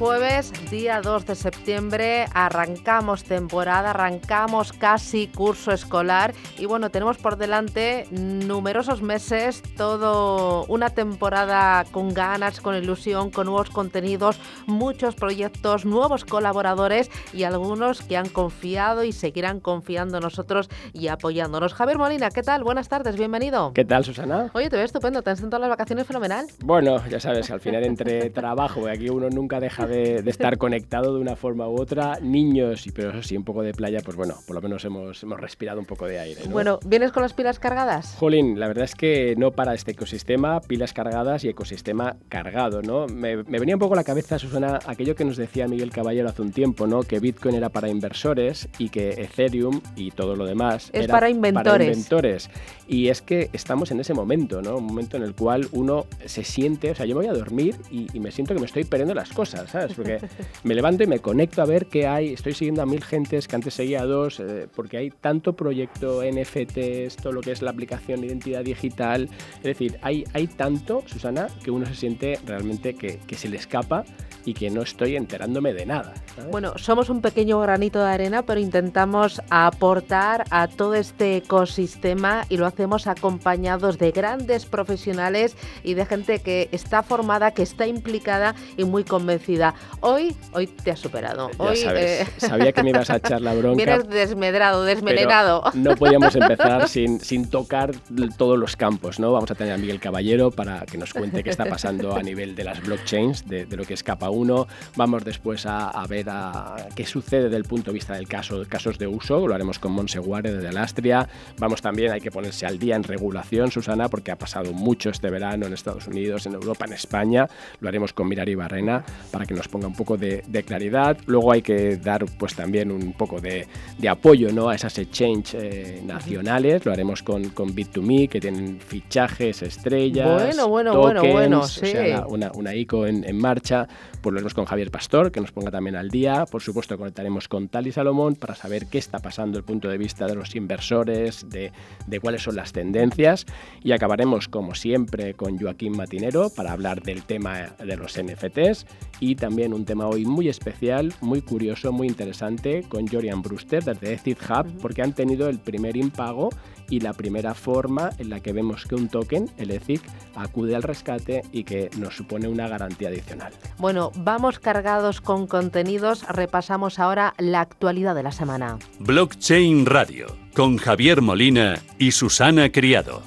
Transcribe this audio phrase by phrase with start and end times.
[0.00, 7.36] Jueves, día 2 de septiembre, arrancamos temporada, arrancamos casi curso escolar y bueno, tenemos por
[7.36, 15.84] delante numerosos meses, todo una temporada con ganas, con ilusión, con nuevos contenidos, muchos proyectos,
[15.84, 21.74] nuevos colaboradores y algunos que han confiado y seguirán confiando en nosotros y apoyándonos.
[21.74, 22.64] Javier Molina, ¿qué tal?
[22.64, 23.74] Buenas tardes, bienvenido.
[23.74, 24.50] ¿Qué tal, Susana?
[24.54, 26.46] Oye, te veo estupendo, te han sentado las vacaciones fenomenal.
[26.64, 31.14] Bueno, ya sabes, al final entre trabajo y aquí uno nunca deja de, estar conectado
[31.14, 32.18] de una forma u otra.
[32.20, 35.22] Niños, y pero eso sí, un poco de playa, pues bueno, por lo menos hemos,
[35.22, 36.42] hemos respirado un poco de aire.
[36.48, 38.14] Bueno, ¿vienes con las pilas cargadas?
[38.18, 43.06] Jolín, la verdad es que no para este ecosistema, pilas cargadas y ecosistema cargado, ¿no?
[43.06, 46.42] Me, venía un poco a la cabeza, Susana, aquello que nos decía Miguel Caballero hace
[46.42, 47.02] un tiempo, ¿no?
[47.02, 51.28] Que Bitcoin era para inversores y que Ethereum y todo lo demás es era para
[51.28, 51.72] inventores.
[51.72, 52.50] Para inventores.
[52.90, 54.78] Y es que estamos en ese momento, ¿no?
[54.78, 57.76] Un momento en el cual uno se siente, o sea, yo me voy a dormir
[57.88, 59.94] y, y me siento que me estoy perdiendo las cosas, ¿sabes?
[59.94, 60.18] Porque
[60.64, 62.32] me levanto y me conecto a ver qué hay.
[62.32, 66.22] Estoy siguiendo a mil gentes que antes seguía a dos, eh, porque hay tanto proyecto,
[66.24, 69.28] NFTs, todo lo que es la aplicación de identidad digital.
[69.58, 73.56] Es decir, hay, hay tanto, Susana, que uno se siente realmente que, que se le
[73.56, 74.04] escapa
[74.44, 76.14] y que no estoy enterándome de nada.
[76.50, 82.56] Bueno, somos un pequeño granito de arena, pero intentamos aportar a todo este ecosistema y
[82.56, 88.54] lo hacemos acompañados de grandes profesionales y de gente que está formada, que está implicada
[88.76, 89.74] y muy convencida.
[90.00, 91.50] Hoy, hoy te has superado.
[91.58, 93.76] hoy, eh, sabía que me ibas a echar la bronca.
[93.84, 95.62] Vienes desmedrado, desmelenado.
[95.74, 97.92] No podíamos empezar sin, sin tocar
[98.36, 99.32] todos los campos, ¿no?
[99.32, 102.54] Vamos a tener a Miguel Caballero para que nos cuente qué está pasando a nivel
[102.54, 104.66] de las blockchains, de, de lo que es capa uno.
[104.96, 108.98] Vamos después a, ver a, qué sucede desde el punto de vista del caso, casos
[108.98, 109.46] de uso.
[109.46, 111.28] Lo haremos con Monseguare desde Alastria.
[111.58, 115.30] Vamos también, hay que ponerse al día en regulación, Susana, porque ha pasado mucho este
[115.30, 117.46] verano en Estados Unidos, en Europa, en España.
[117.80, 121.16] Lo haremos con Mirari Barrena para que nos ponga un poco de, claridad.
[121.26, 123.66] Luego hay que dar pues también un poco de,
[124.08, 124.68] apoyo ¿no?
[124.68, 126.84] a esas exchange eh, nacionales.
[126.84, 130.44] Lo haremos con, con Bit2Me, que tienen fichajes, estrellas.
[130.44, 131.92] Bueno, bueno, bueno, bueno, sí.
[132.28, 133.88] una, una ICO en, en marcha
[134.20, 136.46] pues lo haremos con Javier Pastor, que nos ponga también al día.
[136.46, 139.98] Por supuesto, conectaremos con Tali Salomón para saber qué está pasando desde el punto de
[139.98, 141.72] vista de los inversores, de,
[142.06, 143.46] de cuáles son las tendencias.
[143.82, 148.86] Y acabaremos, como siempre, con Joaquín Matinero para hablar del tema de los NFTs
[149.20, 154.14] y también un tema hoy muy especial, muy curioso, muy interesante con Jorian Brewster desde
[154.14, 156.50] Ethid Hub, porque han tenido el primer impago
[156.90, 160.02] y la primera forma en la que vemos que un token, el ETHIC,
[160.34, 163.52] acude al rescate y que nos supone una garantía adicional.
[163.78, 168.78] Bueno, vamos cargados con contenidos, repasamos ahora la actualidad de la semana.
[168.98, 173.22] Blockchain Radio, con Javier Molina y Susana Criado.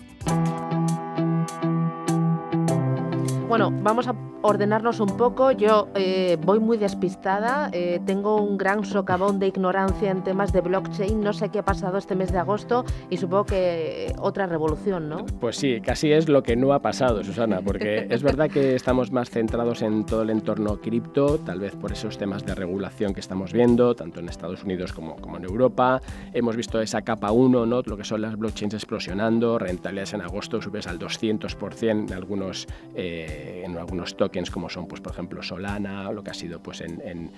[3.48, 5.52] Bueno, vamos a ordenarnos un poco.
[5.52, 10.62] Yo eh, voy muy despistada, eh, tengo un gran socavón de ignorancia en temas de
[10.62, 15.10] blockchain, no sé qué ha pasado este mes de agosto y supongo que otra revolución,
[15.10, 15.26] ¿no?
[15.40, 19.12] Pues sí, casi es lo que no ha pasado, Susana, porque es verdad que estamos
[19.12, 23.22] más centrados en todo el entorno cripto, tal vez por esos temas de regulación que
[23.22, 26.02] estamos viendo, tanto en Estados Unidos como, como en Europa.
[26.34, 27.82] Hemos visto esa capa 1, ¿no?
[27.82, 33.64] lo que son las blockchains explosionando, rentabilidades en agosto subes al 200% en algunos, eh,
[33.66, 37.02] en algunos tokens como son, pues, por ejemplo, Solana, lo que ha sido pues, en,
[37.02, 37.32] en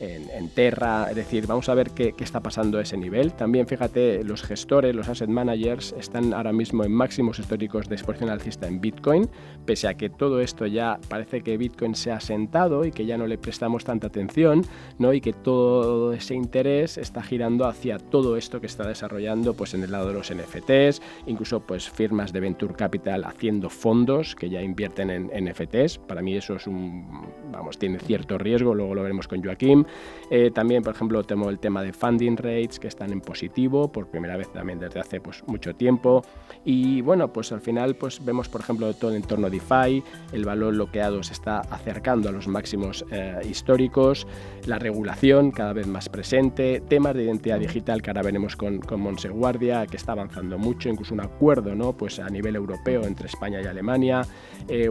[0.00, 3.32] en, Terra, es decir, vamos a ver qué, está pasando a ese nivel.
[3.32, 8.30] También fíjate, los gestores, los asset managers están ahora mismo en máximos históricos de exposición
[8.30, 9.28] alcista en Bitcoin,
[9.64, 13.18] pese a que todo esto ya parece que Bitcoin se ha sentado y que ya
[13.18, 14.64] no le prestamos tanta atención,
[14.98, 15.12] ¿no?
[15.12, 19.82] y que todo ese interés está girando hacia todo esto que está desarrollando pues, en
[19.82, 24.62] el lado de los NFTs, incluso pues, firmas de Venture Capital haciendo fondos que ya
[24.62, 25.98] invierten en NFTs.
[25.98, 27.06] Para mí eso es un,
[27.50, 29.86] vamos, tiene cierto riesgo, luego lo veremos con Joaquín.
[30.30, 34.08] Eh, también, por ejemplo, tengo el tema de funding rates que están en positivo por
[34.08, 36.22] primera vez también desde hace pues, mucho tiempo.
[36.64, 40.02] Y bueno, pues al final pues, vemos, por ejemplo, todo el entorno DeFi,
[40.32, 44.26] el valor bloqueado se está acercando a los máximos eh, históricos,
[44.66, 49.00] la regulación cada vez más presente, temas de identidad digital que ahora veremos con, con
[49.00, 51.94] Monseguardia, que está avanzando mucho, incluso un acuerdo ¿no?
[51.94, 54.22] pues a nivel europeo entre España y Alemania,
[54.68, 54.90] eh,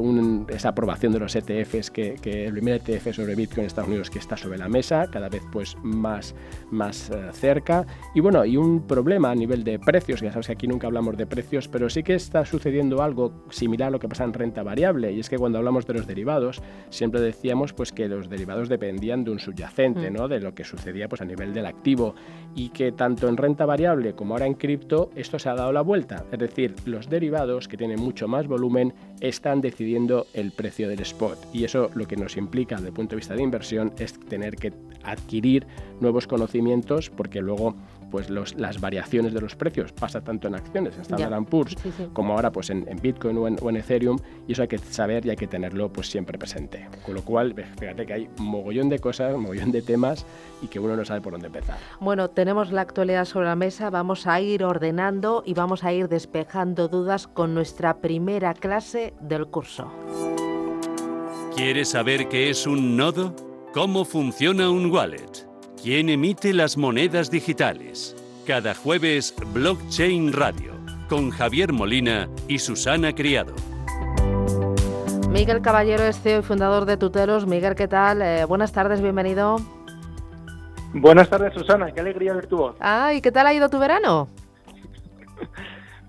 [0.49, 4.09] esa aprobación de los ETFs, que, que el primer ETF sobre Bitcoin en Estados Unidos
[4.09, 6.33] que está sobre la mesa cada vez pues más,
[6.71, 7.85] más eh, cerca.
[8.15, 11.17] Y bueno, y un problema a nivel de precios, ya sabes que aquí nunca hablamos
[11.17, 14.63] de precios, pero sí que está sucediendo algo similar a lo que pasa en renta
[14.63, 18.69] variable, y es que cuando hablamos de los derivados, siempre decíamos pues que los derivados
[18.69, 20.13] dependían de un subyacente, mm.
[20.13, 20.27] ¿no?
[20.27, 22.15] de lo que sucedía pues a nivel del activo,
[22.55, 25.81] y que tanto en renta variable como ahora en cripto, esto se ha dado la
[25.81, 26.25] vuelta.
[26.31, 31.37] Es decir, los derivados que tienen mucho más volumen están decidiendo el precio del spot.
[31.53, 34.55] Y eso lo que nos implica desde el punto de vista de inversión es tener
[34.55, 34.73] que
[35.03, 35.65] adquirir
[35.99, 37.75] nuevos conocimientos porque luego
[38.09, 41.75] pues las variaciones de los precios pasa tanto en acciones, en Standard Poor's,
[42.13, 44.17] como ahora pues en, Bitcoin o en, Ethereum,
[44.47, 46.87] y eso hay que saber y hay que tenerlo pues siempre presente.
[47.05, 50.25] Con lo cual, fíjate que hay mogollón de cosas, mogollón de temas
[50.61, 51.77] y que uno no sabe por dónde empezar.
[51.99, 56.07] Bueno, tenemos la actualidad sobre la mesa, vamos a ir ordenando y vamos a ir
[56.07, 59.91] despejando dudas con nuestra primera clase del curso.
[61.55, 63.35] ¿Quieres saber qué es un nodo?
[63.73, 65.46] ¿Cómo funciona un wallet?
[65.87, 68.13] ¿Quién emite las monedas digitales?
[68.45, 70.73] Cada jueves, Blockchain Radio,
[71.07, 73.53] con Javier Molina y Susana Criado.
[75.29, 77.47] Miguel Caballero es CEO y fundador de Tutelos.
[77.47, 78.21] Miguel, ¿qué tal?
[78.21, 79.61] Eh, buenas tardes, bienvenido.
[80.93, 81.89] Buenas tardes, Susana.
[81.93, 82.75] Qué alegría ver tu voz.
[82.81, 84.27] Ah, ¿y qué tal ha ido tu verano?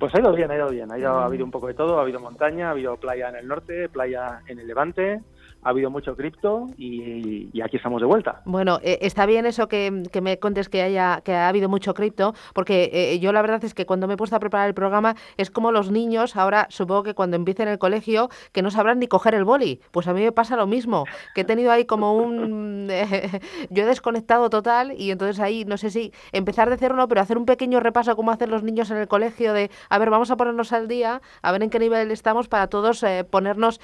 [0.00, 0.90] Pues ha ido bien, ha ido bien.
[0.90, 1.98] Ha, ido, ha habido un poco de todo.
[1.98, 5.20] Ha habido montaña, ha habido playa en el norte, playa en el levante
[5.62, 8.42] ha habido mucho cripto y, aquí estamos de vuelta.
[8.44, 9.90] Bueno, eh, está bien eso que,
[10.22, 13.74] me contes que haya que ha habido mucho cripto, porque eh, yo la verdad es
[13.74, 17.02] que cuando me he puesto a preparar el programa es como los niños, ahora supongo
[17.02, 19.80] que cuando empiecen el colegio, que no sabrán ni coger el boli.
[19.90, 22.88] Pues a mí me pasa lo mismo, que he tenido ahí como un...
[23.70, 27.20] yo he desconectado total y entonces ahí no sé si empezar de cero no, pero
[27.20, 30.30] hacer un pequeño repaso como hacen los niños en el colegio de, a ver, vamos
[30.30, 33.80] a ponernos al día, a ver en qué nivel estamos para todos eh, ponernos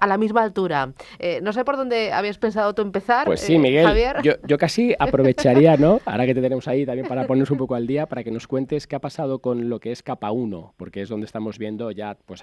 [0.00, 0.92] a la misma altura.
[1.18, 3.26] Eh, no sé por dónde habías pensado tú empezar.
[3.26, 3.86] Pues sí, eh, Miguel.
[4.22, 6.00] Yo, casi aprovecharía, ¿no?
[6.04, 8.46] Ahora que te tenemos ahí también para ponernos un poco al día, para que nos
[8.46, 11.90] cuentes qué ha pasado con lo que es capa 1, porque es donde estamos viendo
[11.90, 12.42] ya pues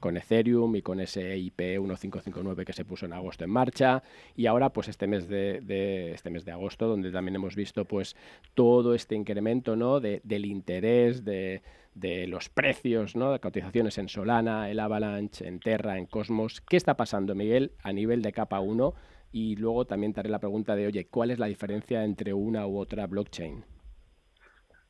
[0.00, 4.02] con Ethereum y con ese IP 1559 que se puso en agosto en marcha
[4.34, 8.16] y ahora pues este mes de, este mes de agosto donde también hemos visto pues
[8.54, 10.00] todo este incremento, ¿no?
[10.00, 11.62] del interés de
[11.96, 13.32] de los precios ¿no?
[13.32, 16.60] de cotizaciones en Solana, el Avalanche, en Terra, en Cosmos.
[16.60, 18.92] ¿Qué está pasando, Miguel, a nivel de capa 1?
[19.32, 22.66] Y luego también te haré la pregunta de, oye, ¿cuál es la diferencia entre una
[22.66, 23.64] u otra blockchain?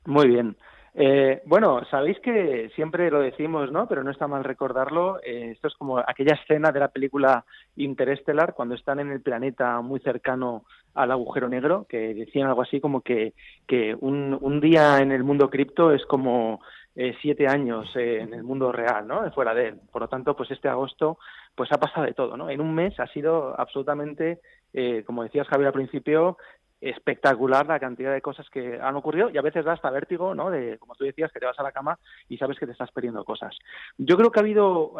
[0.07, 0.57] Muy bien.
[0.95, 3.87] Eh, bueno, sabéis que siempre lo decimos, ¿no?
[3.87, 5.21] Pero no está mal recordarlo.
[5.23, 7.45] Eh, esto es como aquella escena de la película
[7.77, 10.65] Interestelar, cuando están en el planeta muy cercano
[10.95, 13.35] al agujero negro, que decían algo así como que,
[13.67, 16.61] que un, un día en el mundo cripto es como
[16.99, 19.31] eh, siete años eh, en el mundo real, ¿no?
[19.33, 19.81] Fuera de él.
[19.93, 21.19] Por lo tanto, pues este agosto,
[21.55, 22.49] pues ha pasado de todo, ¿no?
[22.49, 24.41] En un mes ha sido absolutamente,
[24.73, 26.39] eh, como decías Javier al principio,
[26.81, 30.51] espectacular la cantidad de cosas que han ocurrido y a veces da hasta vértigo, ¿no?
[30.51, 31.99] De, como tú decías, que te vas a la cama
[32.31, 33.55] y sabes que te estás perdiendo cosas.
[33.99, 34.95] Yo creo que ha habido,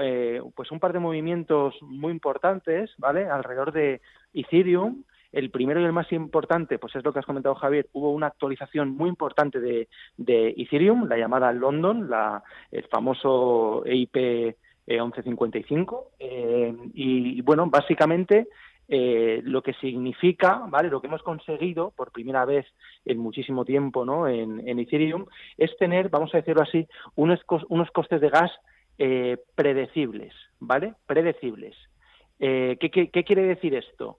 [0.55, 3.25] pues un par de movimientos muy importantes, ¿vale?
[3.25, 4.03] Alrededor de
[4.35, 5.03] Ethereum,
[5.33, 8.29] el primero y el más importante, pues es lo que has comentado Javier, hubo una
[8.29, 9.89] actualización muy importante de,
[10.19, 14.57] Ethereum, la llamada London, la, el famoso EIP
[14.87, 18.49] 1155, eh, eh, y, bueno, básicamente
[18.89, 20.89] eh, lo que significa, ¿vale?
[20.89, 22.67] Lo que hemos conseguido por primera vez
[23.05, 24.29] en muchísimo tiempo, ¿no?
[24.29, 25.27] En, Ethereum
[25.59, 26.87] es tener, vamos a decirlo así,
[27.17, 28.53] unos, unos costes de gas
[29.55, 30.95] predecibles, ¿vale?
[31.07, 31.77] Predecibles.
[32.39, 32.79] ¿qué,
[33.13, 34.19] qué, quiere decir esto?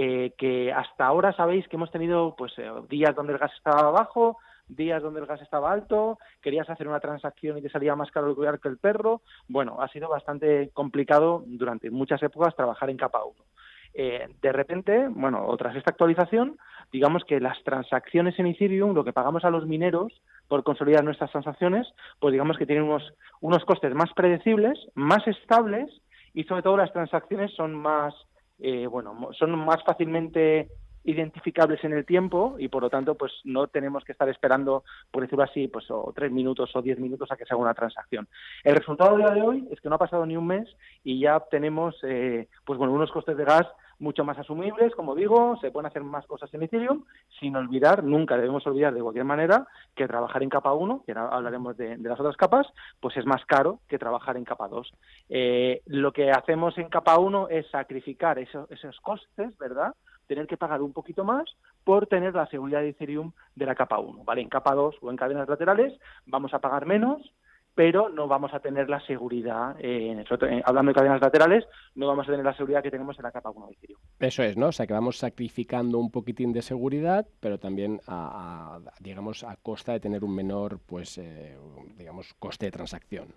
[0.00, 3.90] Eh, que hasta ahora sabéis que hemos tenido pues eh, días donde el gas estaba
[3.90, 4.38] bajo,
[4.68, 8.28] días donde el gas estaba alto, querías hacer una transacción y te salía más caro
[8.30, 9.22] el cuidar que el perro.
[9.48, 13.34] Bueno, ha sido bastante complicado durante muchas épocas trabajar en capa 1.
[13.94, 16.58] Eh, de repente, bueno, tras esta actualización,
[16.92, 20.12] digamos que las transacciones en Ethereum, lo que pagamos a los mineros
[20.46, 21.88] por consolidar nuestras transacciones,
[22.20, 23.02] pues digamos que tienen unos,
[23.40, 25.90] unos costes más predecibles, más estables
[26.34, 28.14] y sobre todo las transacciones son más
[28.60, 30.68] eh, bueno, son más fácilmente
[31.04, 35.22] identificables en el tiempo y por lo tanto pues no tenemos que estar esperando por
[35.22, 38.28] decirlo así pues o tres minutos o diez minutos a que se haga una transacción.
[38.62, 40.68] El resultado de hoy es que no ha pasado ni un mes
[41.04, 43.66] y ya tenemos eh, pues bueno unos costes de gas
[43.98, 47.04] mucho más asumibles, como digo, se pueden hacer más cosas en Ethereum,
[47.40, 51.36] sin olvidar, nunca debemos olvidar de cualquier manera que trabajar en capa 1, que ahora
[51.36, 52.66] hablaremos de, las otras capas,
[53.00, 54.92] pues es más caro que trabajar en capa 2.
[55.28, 59.94] Eh, lo que hacemos en capa 1 es sacrificar esos, esos costes, ¿verdad?
[60.28, 61.44] tener que pagar un poquito más
[61.82, 64.42] por tener la seguridad de Ethereum de la capa 1, ¿vale?
[64.42, 67.32] En capa 2 o en cadenas laterales vamos a pagar menos,
[67.78, 70.24] pero no vamos a tener la seguridad, eh,
[70.64, 73.50] hablando de cadenas laterales, no vamos a tener la seguridad que tenemos en la capa
[73.50, 74.00] 1 de Ethereum.
[74.18, 74.66] Eso es, ¿no?
[74.66, 79.92] O sea, que vamos sacrificando un poquitín de seguridad, pero también a, digamos, a costa
[79.92, 81.56] de tener un menor, pues, eh,
[81.96, 83.28] digamos, coste de transacción.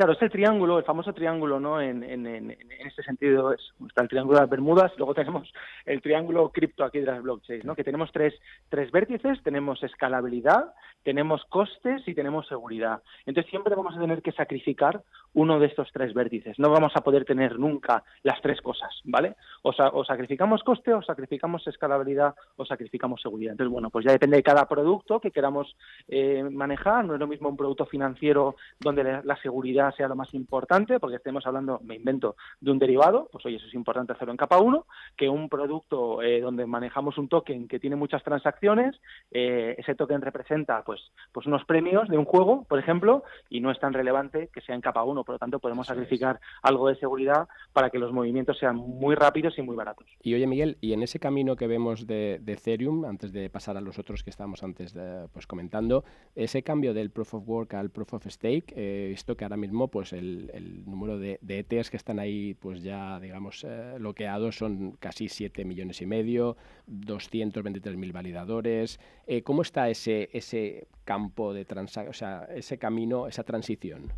[0.00, 1.78] Claro, es el triángulo, el famoso triángulo, ¿no?
[1.78, 5.52] En, en, este sentido es, está el triángulo de las Bermudas, luego tenemos
[5.84, 7.76] el triángulo cripto aquí de las blockchains, ¿no?
[7.76, 8.32] Que tenemos tres,
[8.70, 13.02] tres vértices, tenemos escalabilidad, tenemos costes y tenemos seguridad.
[13.26, 15.02] Entonces siempre vamos a tener que sacrificar
[15.34, 16.58] uno de estos tres vértices.
[16.58, 19.36] No vamos a poder tener nunca las tres cosas, ¿vale?
[19.60, 23.52] O, o sacrificamos coste, o sacrificamos escalabilidad, o sacrificamos seguridad.
[23.52, 25.76] Entonces, bueno, pues ya depende de cada producto que queramos
[26.08, 27.04] eh, manejar.
[27.04, 31.16] No es lo mismo un producto financiero donde la seguridad sea lo más importante, porque
[31.16, 34.58] estemos hablando, me invento, de un derivado, pues oye, eso es importante hacerlo en capa
[34.58, 39.94] 1, que un producto eh, donde manejamos un token que tiene muchas transacciones, eh, ese
[39.94, 41.00] token representa pues,
[41.32, 44.74] pues unos premios de un juego, por ejemplo, y no es tan relevante que sea
[44.74, 48.58] en capa 1, por lo tanto podemos sacrificar algo de seguridad para que los movimientos
[48.58, 50.06] sean muy rápidos y muy baratos.
[50.22, 53.80] Y oye Miguel, y en ese camino que vemos de, Ethereum, antes de pasar a
[53.80, 54.94] los otros que estábamos antes
[55.32, 56.04] pues comentando,
[56.34, 59.69] ese cambio del Proof of Work al Proof of Stake, eh, esto que ahora mismo
[59.88, 64.92] pues el, número de, de, ETs que están ahí pues ya digamos eh, bloqueados son
[64.92, 66.56] casi 7 millones y medio,
[66.88, 69.00] 223.000 validadores.
[69.26, 74.12] Eh, ¿Cómo está ese, ese campo de transacción, o sea, ese camino, esa transición?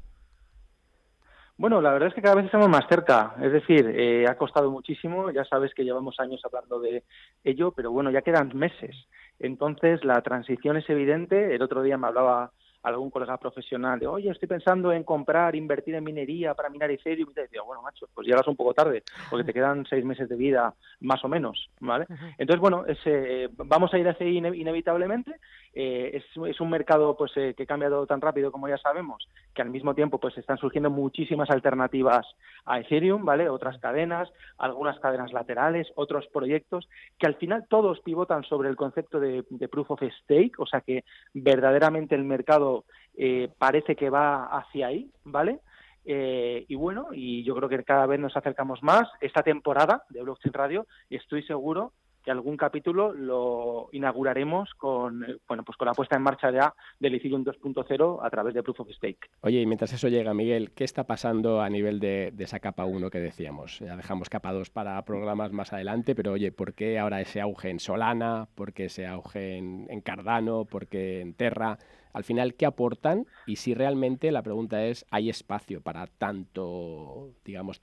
[1.59, 3.35] Bueno, la verdad es que cada vez estamos más cerca.
[3.41, 5.31] Es decir, eh, ha costado muchísimo.
[5.31, 7.05] Ya sabes que llevamos años hablando de
[7.45, 8.97] ello, pero bueno, ya quedan meses.
[9.39, 11.55] Entonces, la transición es evidente.
[11.55, 15.95] El otro día me hablaba algún colega profesional de, oye, estoy pensando en comprar, invertir
[15.95, 19.03] en minería para minar Ethereum, y te decía, bueno, macho, pues llegas un poco tarde,
[19.31, 22.07] porque te quedan seis meses de vida, más o menos, ¿vale?
[22.39, 25.37] Entonces, bueno, ese, vamos a ir hacia ahí inevitablemente,
[25.75, 29.63] eh, es, un mercado pues eh, que cambia todo tan rápido como ya sabemos, que
[29.63, 32.27] al mismo tiempo pues están surgiendo muchísimas alternativas
[32.67, 33.49] a Ethereum, ¿vale?
[33.49, 39.19] Otras cadenas, algunas cadenas laterales, otros proyectos, que al final todos pivotan sobre el concepto
[39.19, 42.72] de, de proof of stake, o sea que verdaderamente el mercado
[43.15, 45.61] eh, parece que va hacia ahí, ¿vale?
[46.05, 49.09] Eh, y bueno, y yo creo que cada vez nos acercamos más.
[49.21, 55.65] Esta temporada de Blockchain Radio, estoy seguro que algún capítulo lo inauguraremos con eh, bueno
[55.65, 58.91] pues con la puesta en marcha ya del Ethereum 2.0 a través de Proof of
[58.91, 59.29] Stake.
[59.41, 63.11] Oye, y mientras eso llega, Miguel, ¿qué está pasando a nivel de, esa capa 1
[63.11, 63.81] que decíamos?
[63.81, 67.71] Ya dejamos capa 2 para programas más adelante, pero oye, ¿por qué ahora ese auge
[67.71, 68.49] en Solana?
[68.55, 70.65] ¿Por qué ese auge en Cardano?
[70.65, 71.79] ¿Por qué en Terra?
[72.13, 73.27] Al final, ¿qué aportan?
[73.47, 77.83] Y si realmente la pregunta es, ¿hay espacio para tanto, digamos,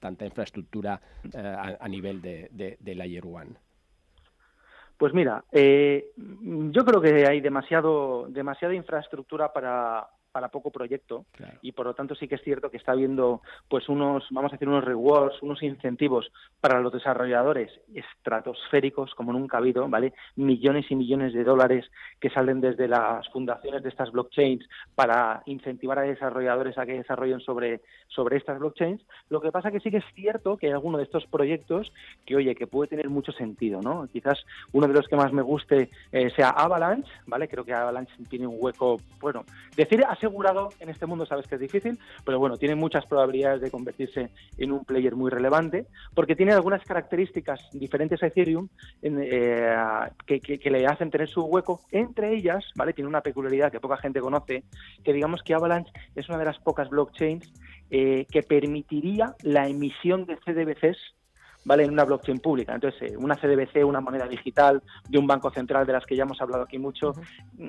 [0.00, 1.00] tanta infraestructura
[1.32, 3.56] eh, a, nivel de, de, de 1?
[4.96, 11.24] Pues mira, eh, yo creo que hay demasiado, demasiada infraestructura para, para poco proyecto
[11.62, 13.40] y por lo tanto sí que es cierto que está habiendo
[13.70, 19.56] pues unos vamos a decir unos rewards unos incentivos para los desarrolladores estratosféricos como nunca
[19.56, 21.90] ha habido vale millones y millones de dólares
[22.20, 27.40] que salen desde las fundaciones de estas blockchains para incentivar a desarrolladores a que desarrollen
[27.40, 29.02] sobre sobre estas blockchains.
[29.30, 31.94] Lo que pasa que sí que es cierto que hay alguno de estos proyectos
[32.26, 35.40] que oye que puede tener mucho sentido no quizás uno de los que más me
[35.40, 40.88] guste eh, sea Avalanche vale creo que Avalanche tiene un hueco bueno decir asegurado en
[40.88, 44.84] este mundo sabes que es difícil, pero bueno, tiene muchas probabilidades de convertirse en un
[44.84, 48.68] player muy relevante, porque tiene algunas características diferentes a Ethereum
[49.02, 49.76] eh,
[50.26, 51.80] que, le hacen tener su hueco.
[51.92, 52.92] Entre ellas, ¿vale?
[52.92, 54.64] Tiene una peculiaridad que poca gente conoce,
[55.04, 57.52] que digamos que Avalanche es una de las pocas blockchains
[57.90, 61.15] eh, que permitiría la emisión de CDBCs
[61.66, 61.84] ¿vale?
[61.84, 62.74] En una blockchain pública.
[62.74, 66.22] Entonces, eh, una CDBC, una moneda digital de un banco central de las que ya
[66.22, 67.12] hemos hablado aquí mucho,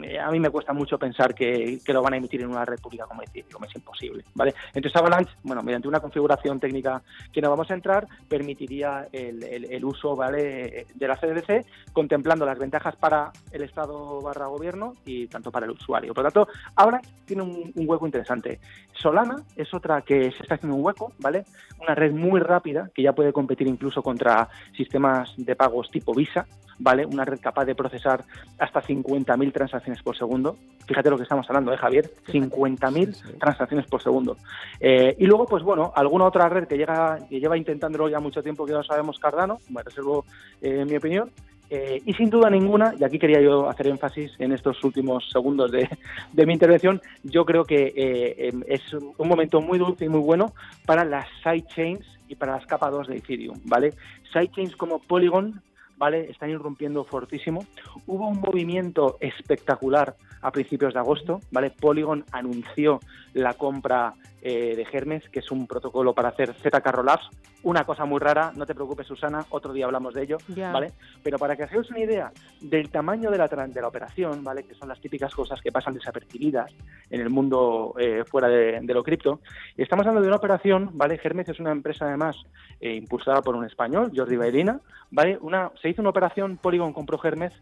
[0.03, 2.79] eh, a mí me cuesta mucho pensar que, lo van a emitir en una red
[2.79, 4.53] pública como Ethereum, es imposible, ¿vale?
[4.67, 7.01] Entonces, Avalanche, bueno, mediante una configuración técnica
[7.33, 12.95] que no vamos a entrar, permitiría el, uso, ¿vale?, de la CDBC, contemplando las ventajas
[12.97, 16.13] para el Estado barra gobierno y tanto para el usuario.
[16.13, 18.59] Por lo tanto, ahora tiene un, un hueco interesante.
[18.93, 21.45] Solana es otra que se está haciendo un hueco, ¿vale?
[21.81, 26.13] Una red muy rápida que ya puede competir incluso incluso contra sistemas de pagos tipo
[26.13, 26.45] Visa,
[26.77, 27.05] ¿vale?
[27.05, 28.25] Una red capaz de procesar
[28.59, 30.57] hasta 50.000 transacciones por segundo.
[30.85, 32.11] Fíjate lo que estamos hablando, ¿eh, Javier?
[32.27, 34.35] 50.000 transacciones por segundo.
[34.79, 38.43] Eh, y luego, pues bueno, alguna otra red que, llega, que lleva intentándolo ya mucho
[38.43, 40.25] tiempo, que ya sabemos, Cardano, me reservo
[40.61, 41.31] eh, mi opinión,
[41.69, 45.71] eh, y sin duda ninguna, y aquí quería yo hacer énfasis en estos últimos segundos
[45.71, 50.21] de, mi intervención, yo creo que eh, em, es un momento muy dulce y muy
[50.21, 50.53] bueno
[50.85, 53.93] para las sidechains y para las capas 2 de Ethereum, ¿vale?
[54.31, 55.61] Sidechains como Polygon,
[55.97, 56.29] ¿vale?
[56.29, 57.65] Están irrumpiendo fortísimo.
[58.05, 61.71] Hubo un movimiento espectacular a principios de agosto, ¿vale?
[61.71, 62.99] Polygon anunció
[63.33, 67.29] la compra eh, de Hermes, que es un protocolo para hacer ZK Rollups.
[67.63, 70.93] Una cosa muy rara, no te preocupes, Susana, otro día hablamos de ello, ¿vale?
[71.23, 74.63] Pero para que hagáis una idea del tamaño de la, de la operación, ¿vale?
[74.63, 76.71] Que son las típicas cosas que pasan desapercibidas
[77.09, 79.41] en el mundo eh, fuera de, lo cripto.
[79.75, 81.19] Y estamos hablando de una operación, ¿vale?
[81.21, 82.37] Hermes es una empresa además
[82.79, 84.79] eh, impulsada por un español, Jordi Bailina,
[85.11, 85.37] ¿vale?
[85.41, 87.53] Una, se hizo una operación, Polygon compró Hermes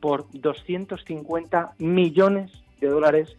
[0.00, 3.36] por 250 millones de dólares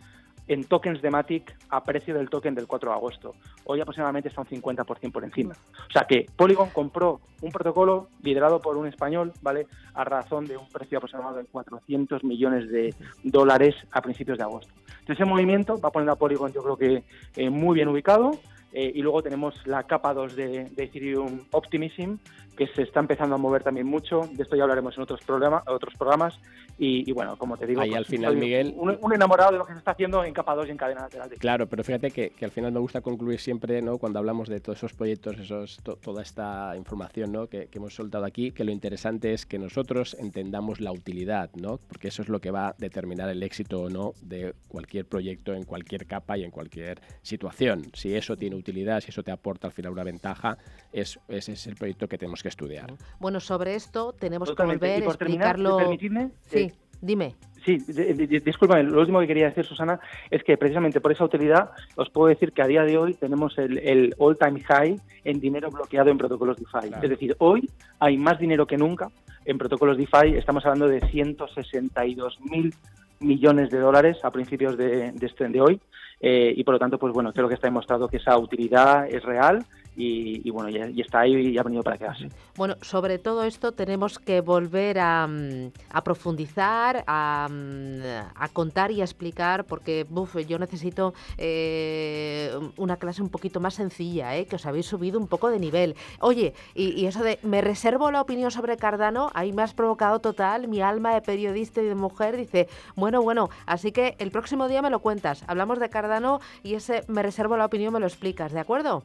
[0.48, 3.36] en tokens de Matic a precio del token del 4 de agosto.
[3.66, 5.56] Hoy aproximadamente está un 50% por encima.
[5.88, 9.68] O sea que Polygon compró un protocolo liderado por un español, ¿vale?
[9.94, 14.72] A razón de un precio aproximado de 400 millones de dólares a principios de agosto.
[14.88, 17.04] Entonces ese movimiento va a poner a Polygon yo creo que
[17.36, 18.32] eh, muy bien ubicado
[18.74, 22.16] eh, y luego tenemos la capa 2 de, de, Ethereum Optimism,
[22.56, 24.22] que se está empezando a mover también mucho.
[24.34, 26.40] De esto ya hablaremos en otros, programas otros programas.
[26.78, 28.74] Y, bueno, como te digo, Ahí al pues, final, Miguel...
[28.76, 31.30] Un, enamorado de lo que se está haciendo en capa 2 y en cadena lateral.
[31.40, 33.98] Claro, pero fíjate que, que, al final me gusta concluir siempre, ¿no?
[33.98, 37.48] cuando hablamos de todos esos proyectos, esos, toda esta información ¿no?
[37.48, 41.78] que, que, hemos soltado aquí, que lo interesante es que nosotros entendamos la utilidad, ¿no?
[41.78, 45.54] porque eso es lo que va a determinar el éxito o no de cualquier proyecto
[45.54, 47.84] en cualquier capa y en cualquier situación.
[47.94, 50.58] Si eso tiene utilidad, si eso te aporta al final una ventaja,
[50.92, 52.94] es, ese es el proyecto que tenemos que estudiar.
[53.20, 55.78] Bueno, sobre esto tenemos que volver a explicarlo.
[55.78, 57.36] permitirme, sí, eh, dime.
[57.66, 60.00] Sí, discúlpame, lo último que quería decir, Susana,
[60.30, 63.58] es que precisamente por esa utilidad os puedo decir que a día de hoy tenemos
[63.58, 66.94] el, all-time high en dinero bloqueado en protocolos DeFi.
[67.02, 67.68] Es decir, hoy
[68.00, 69.10] hay más dinero que nunca
[69.46, 70.36] en protocolos DeFi.
[70.38, 72.72] Estamos hablando de 162 mil
[73.20, 75.82] millones de dólares a principios de, de, este, de hoy
[76.20, 79.24] eh, y por lo tanto pues bueno creo que está demostrado que esa utilidad es
[79.24, 79.66] real
[79.98, 82.30] y, bueno, ya, está ahí y ha venido para quedarse.
[82.58, 85.72] Bueno, sobre todo esto tenemos que volver a, mm,
[86.04, 88.02] profundizar, mm,
[88.36, 90.06] a, contar y a explicar, porque
[90.48, 94.46] yo necesito eh, una clase un poquito más sencilla, ¿eh?
[94.46, 95.96] que os habéis subido un poco de nivel.
[96.20, 100.68] Oye, y, eso de me reservo la opinión sobre Cardano, ahí me has provocado total,
[100.68, 104.82] mi alma de periodista y de mujer dice, bueno, bueno, así que el próximo día
[104.82, 108.52] me lo cuentas, hablamos de Cardano y ese me reservo la opinión me lo explicas,
[108.52, 109.04] ¿de acuerdo?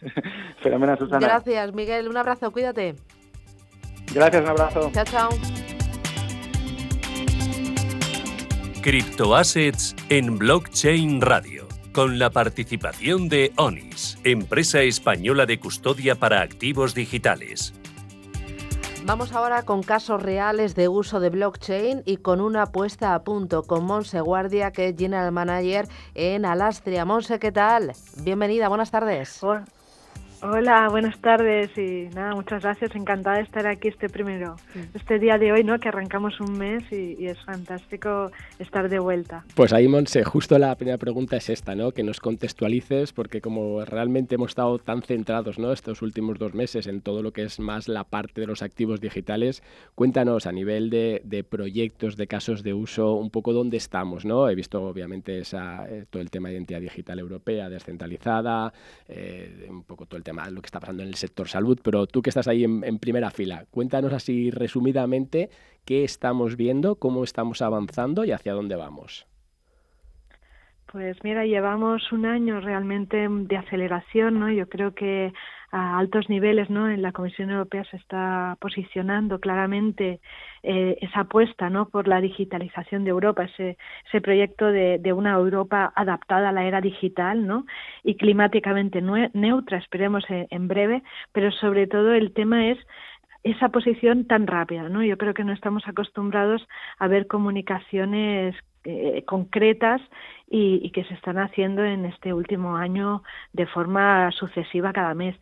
[0.62, 1.26] Fenomenal, Susana.
[1.26, 2.08] Gracias, Miguel.
[2.08, 2.96] Un abrazo, cuídate.
[4.12, 4.90] Gracias, un abrazo.
[4.92, 5.28] Chao, chao.
[8.82, 16.94] Criptoassets en Blockchain Radio, con la participación de ONIS, empresa española de custodia para activos
[16.94, 17.74] digitales.
[19.04, 23.62] Vamos ahora con casos reales de uso de blockchain y con una puesta a punto
[23.62, 27.04] con Monse Guardia, que es General Manager en Alastria.
[27.04, 27.92] Monse, ¿qué tal?
[28.22, 29.42] Bienvenida, buenas tardes.
[29.42, 29.64] Hola,
[30.90, 32.94] buenas tardes y nada, muchas gracias.
[32.94, 34.56] Encantada de estar aquí este primero,
[34.94, 35.78] este día de hoy, ¿no?
[35.78, 39.44] Que arrancamos un mes y, es fantástico estar de vuelta.
[39.54, 41.92] Pues ahí, Monse, justo la primera pregunta es esta, ¿no?
[41.92, 45.72] Que nos contextualices, porque como realmente hemos estado tan centrados, ¿no?
[45.72, 49.00] Estos últimos dos meses en todo lo que es más la parte de los activos
[49.00, 49.62] digitales,
[49.94, 54.48] cuéntanos a nivel de, proyectos, de casos de uso, un poco dónde estamos, ¿no?
[54.48, 58.72] He visto obviamente esa, eh, todo el tema de identidad digital europea descentralizada,
[59.08, 62.06] eh, un poco todo el tema lo que está pasando en el sector salud, pero
[62.06, 65.50] tú que estás ahí en, primera fila, cuéntanos así resumidamente
[65.84, 69.26] qué estamos viendo, cómo estamos avanzando y hacia dónde vamos.
[70.92, 74.50] Pues mira, llevamos un año realmente de aceleración, ¿no?
[74.50, 75.32] Yo creo que
[75.70, 76.90] a altos niveles, ¿no?
[76.90, 80.20] En la Comisión Europea se está posicionando claramente
[80.64, 81.88] eh, esa apuesta, ¿no?
[81.88, 83.76] Por la digitalización de Europa, ese,
[84.20, 87.66] proyecto de, de, una Europa adaptada a la era digital, ¿no?
[88.02, 92.78] Y climáticamente neutra, esperemos en, en breve, pero sobre todo el tema es
[93.44, 95.04] esa posición tan rápida, ¿no?
[95.04, 96.66] Yo creo que no estamos acostumbrados
[96.98, 100.00] a ver comunicaciones eh, concretas
[100.48, 105.36] y, y, que se están haciendo en este último año de forma sucesiva cada mes.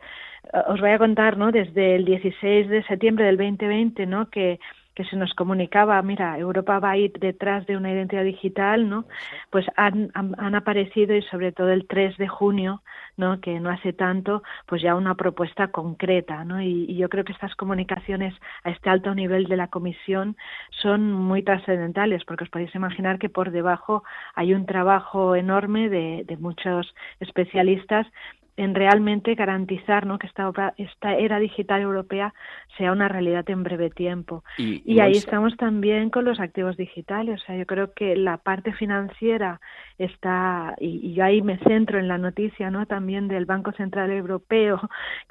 [0.53, 1.51] Eh, os voy a contar, ¿no?
[1.51, 4.29] Desde el 16 de septiembre del 2020, ¿no?
[4.29, 4.59] Que
[4.99, 9.05] que se nos comunicaba, mira, Europa va a ir detrás de una identidad digital, ¿no?
[9.49, 12.81] Pues han, han, aparecido y sobre todo el 3 de junio,
[13.15, 13.39] ¿no?
[13.39, 16.61] Que no hace tanto, pues ya una propuesta concreta, ¿no?
[16.61, 18.33] Y, yo creo que estas comunicaciones
[18.65, 20.35] a este alto nivel de la Comisión
[20.81, 24.03] son muy trascendentales, porque os podéis imaginar que por debajo
[24.35, 28.05] hay un trabajo enorme de, de muchos especialistas
[28.59, 30.19] en realmente garantizar ¿no?
[30.19, 32.33] que esta, esta era digital europea
[32.77, 34.43] sea una realidad en breve tiempo.
[34.57, 37.41] Y, ahí estamos también con los activos digitales.
[37.41, 39.61] O sea, yo creo que la parte financiera
[39.97, 42.85] está, y, yo ahí me centro en la noticia ¿no?
[42.85, 44.81] también del Banco Central Europeo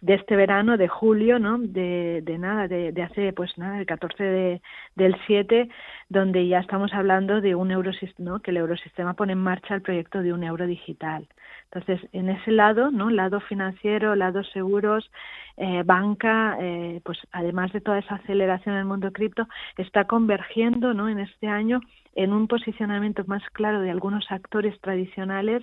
[0.01, 1.59] de este verano, de julio, ¿no?
[1.59, 4.63] de, de nada, de, de hace pues nada, el 14 de,
[4.97, 5.69] del 7,
[6.09, 8.41] donde ya estamos hablando de un eurosistema, ¿no?
[8.41, 11.29] que el eurosistema pone en marcha el proyecto de un euro digital.
[11.71, 13.11] Entonces, en ese lado, ¿no?
[13.11, 15.11] Lado financiero, lado seguros,
[15.59, 20.95] eh, banca, eh, pues además de toda esa aceleración en el mundo cripto, está convergiendo,
[20.95, 21.09] ¿no?
[21.09, 21.81] En este año
[22.15, 25.63] en un posicionamiento más claro de algunos actores tradicionales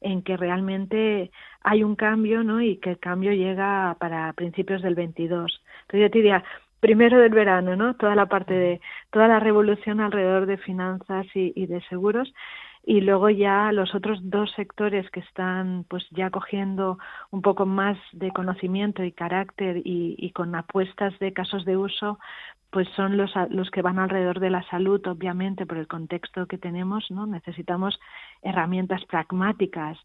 [0.00, 1.30] en que realmente
[1.62, 2.60] hay un cambio, ¿no?
[2.60, 5.62] Y que el cambio llega para principios del 22.
[5.82, 6.44] Entonces yo te diría,
[6.80, 7.94] primero del verano, ¿no?
[7.94, 12.32] Toda la parte de toda la revolución alrededor de finanzas y, y de seguros
[12.88, 16.98] y luego ya los otros dos sectores que están pues ya cogiendo
[17.32, 22.20] un poco más de conocimiento y carácter y, con apuestas de casos de uso
[22.70, 26.58] pues son los, los que van alrededor de la salud, obviamente, por el contexto que
[26.58, 27.26] tenemos, ¿no?
[27.26, 27.98] Necesitamos
[28.42, 29.96] herramientas pragmáticas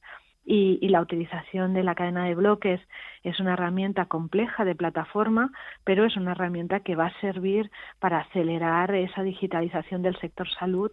[0.46, 2.80] y, y, la utilización de la cadena de bloques
[3.24, 5.52] es una herramienta compleja de plataforma,
[5.84, 10.92] pero es una herramienta que va a servir para acelerar esa digitalización del sector salud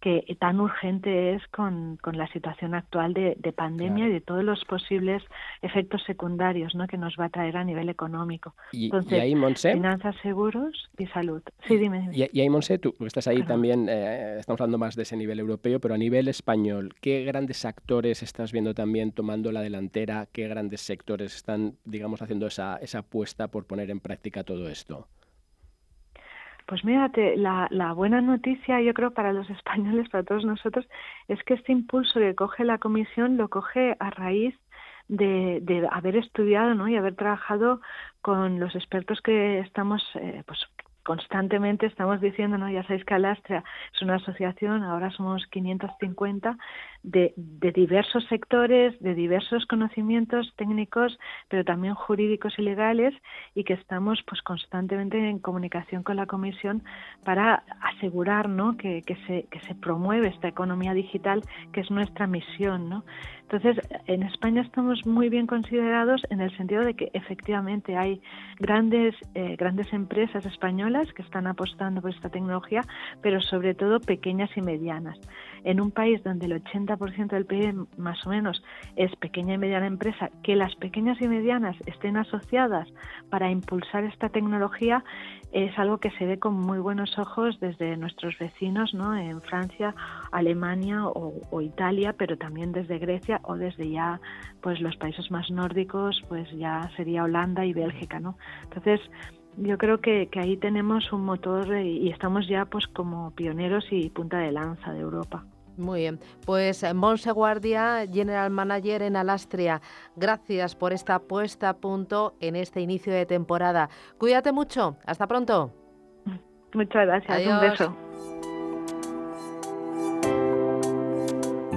[0.00, 4.42] que tan urgente es con, con la situación actual de, de pandemia y de todos
[4.42, 5.22] los posibles
[5.60, 6.86] efectos secundarios ¿no?
[6.86, 8.54] que nos va a traer a nivel económico.
[8.72, 9.34] Y, Entonces, ahí,
[9.72, 11.42] finanzas, seguros y salud.
[11.68, 12.08] Sí, dime.
[12.12, 15.80] Y, ahí, Monse, tú estás ahí también, eh, estamos hablando más de ese nivel europeo,
[15.80, 20.26] pero a nivel español, ¿qué grandes actores estás viendo también tomando la delantera?
[20.32, 25.08] ¿Qué grandes sectores están, digamos, haciendo esa, esa apuesta por poner en práctica todo esto?
[26.70, 30.86] Pues mírate, la, la buena noticia yo creo para los españoles, para todos nosotros,
[31.26, 34.54] es que este impulso que coge la comisión lo coge a raíz
[35.08, 36.86] de, de haber estudiado ¿no?
[36.86, 37.80] y haber trabajado
[38.22, 40.60] con los expertos que estamos eh, pues
[41.02, 42.70] constantemente estamos diciendo, ¿no?
[42.70, 46.56] ya sabéis que Alastria es una asociación, ahora somos 550,
[47.02, 47.32] de,
[47.74, 53.14] diversos sectores, de diversos conocimientos técnicos, pero también jurídicos y legales,
[53.54, 56.82] y que estamos pues constantemente en comunicación con la Comisión
[57.24, 58.76] para asegurar ¿no?
[58.76, 62.88] que, que, se, que se promueve esta economía digital, que es nuestra misión.
[62.88, 63.04] ¿no?
[63.50, 68.20] Entonces, en España estamos muy bien considerados en el sentido de que efectivamente hay
[68.60, 72.82] grandes, eh, grandes empresas españolas que están apostando por esta tecnología,
[73.22, 75.18] pero sobre todo pequeñas y medianas.
[75.64, 78.62] En un país donde el 80% del PIB más o menos
[78.96, 82.88] es pequeña y mediana empresa, que las pequeñas y medianas estén asociadas
[83.28, 85.04] para impulsar esta tecnología
[85.52, 89.16] es algo que se ve con muy buenos ojos desde nuestros vecinos, ¿no?
[89.16, 89.94] En Francia,
[90.30, 94.20] Alemania o, o Italia, pero también desde Grecia o desde ya
[94.60, 98.36] pues los países más nórdicos, pues ya sería Holanda y Bélgica, ¿no?
[98.64, 99.00] Entonces,
[99.56, 104.10] yo creo que, que ahí tenemos un motor y estamos ya pues como pioneros y
[104.10, 105.44] punta de lanza de Europa.
[105.76, 109.80] Muy bien, pues Monse Guardia, General Manager en Alastria,
[110.14, 113.88] gracias por esta puesta a punto en este inicio de temporada.
[114.18, 115.72] Cuídate mucho, hasta pronto.
[116.74, 117.96] Muchas gracias, un beso.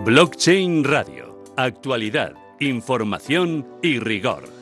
[0.06, 4.53] Blockchain Radio Actualidad, información y rigor.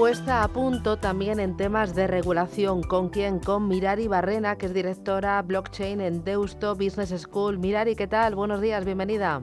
[0.00, 2.82] Puesta a punto también en temas de regulación.
[2.82, 3.38] ¿Con quién?
[3.38, 7.58] Con Mirari Barrena, que es directora blockchain en Deusto Business School.
[7.58, 8.34] Mirari, ¿qué tal?
[8.34, 9.42] Buenos días, bienvenida.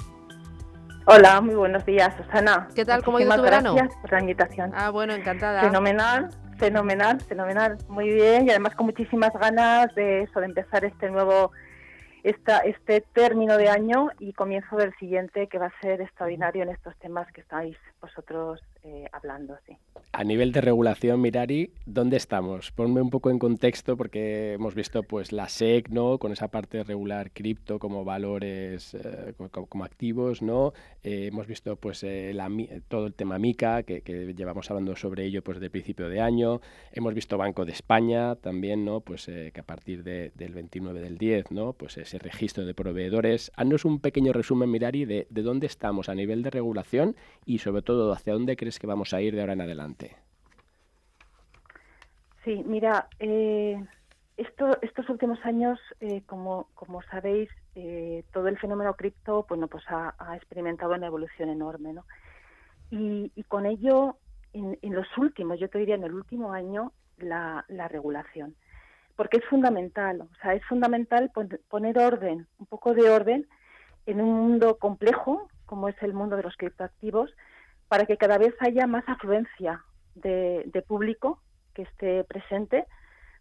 [1.06, 2.70] Hola, muy buenos días, Susana.
[2.74, 3.04] ¿Qué tal?
[3.04, 3.76] ¿Cómo ha ido tu verano?
[3.76, 4.72] Gracias por la invitación.
[4.76, 5.62] Ah, bueno, encantada.
[5.62, 7.78] Fenomenal, fenomenal, fenomenal.
[7.88, 11.52] Muy bien y además con muchísimas ganas de eso, de empezar este nuevo
[12.24, 16.70] esta, este término de año y comienzo del siguiente que va a ser extraordinario en
[16.70, 19.58] estos temas que estáis vosotros eh, hablando.
[19.66, 19.78] Sí.
[20.12, 22.72] A nivel de regulación, Mirari, ¿dónde estamos?
[22.72, 26.18] Ponme un poco en contexto porque hemos visto pues la SEC, ¿no?
[26.18, 30.74] Con esa parte regular cripto como valores, eh, como, activos, ¿no?
[31.04, 32.06] Eh, hemos visto pues
[32.88, 34.02] todo el tema MICA, que,
[34.36, 36.62] llevamos hablando sobre ello pues desde principio de año.
[36.92, 39.02] Hemos visto Banco de España también, ¿no?
[39.02, 41.74] Pues que a partir de, del 29 del 10, ¿no?
[41.74, 43.52] Pues ese registro de proveedores.
[43.56, 47.82] Haznos un pequeño resumen, Mirari, de, de dónde estamos a nivel de regulación y sobre
[47.82, 50.18] todo hacia dónde crees que vamos a ir de ahora en adelante.
[52.44, 53.82] Sí, mira, eh,
[54.36, 59.86] esto, estos últimos años, eh, como, como sabéis, eh, todo el fenómeno cripto bueno, pues
[59.88, 61.94] ha, experimentado una evolución enorme.
[61.94, 62.04] ¿no?
[62.92, 64.18] Y, con ello,
[64.52, 68.56] en, los últimos, yo te diría en el último año, la regulación
[69.16, 71.32] porque es fundamental, o sea, es fundamental
[71.70, 73.48] poner orden, un poco de orden
[74.06, 77.32] en un mundo complejo como es el mundo de los criptoactivos,
[77.88, 79.84] para que cada vez haya más afluencia
[80.16, 81.42] de, público
[81.74, 82.86] que esté presente,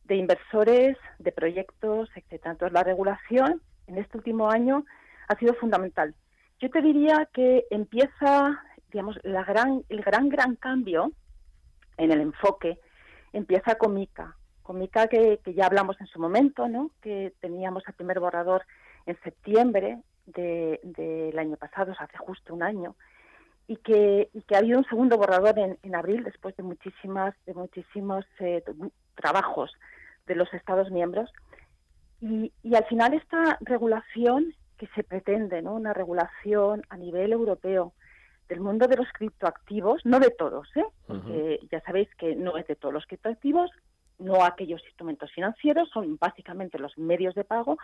[0.05, 2.47] de inversores, de proyectos, etc.
[2.47, 4.85] Entonces, la regulación en este último año
[5.29, 6.15] ha sido fundamental.
[6.61, 11.13] Yo te diría que empieza, digamos, la gran, el gran, gran cambio
[11.97, 12.79] en el enfoque
[13.33, 14.37] empieza con Mica.
[14.63, 16.91] Con Mica que, ya hablamos en su momento, ¿no?
[17.03, 18.65] que teníamos el primer borrador
[19.05, 22.97] en septiembre del año pasado, hace justo un año,
[23.68, 27.35] y que, y que ha habido un segundo borrador en, en abril después de muchísimas
[27.46, 28.62] de muchísimos eh,
[29.14, 29.72] trabajos
[30.26, 31.31] de los Estados miembros
[32.20, 35.74] y, y, al final esta regulación que se pretende, ¿no?
[35.74, 37.92] Una regulación a nivel europeo
[38.48, 41.59] del mundo de los criptoactivos, no de todos, ¿eh?
[41.70, 43.70] ya sabéis que no es de todos los criptoactivos,
[44.18, 47.76] no aquellos instrumentos financieros, son básicamente los medios de pago,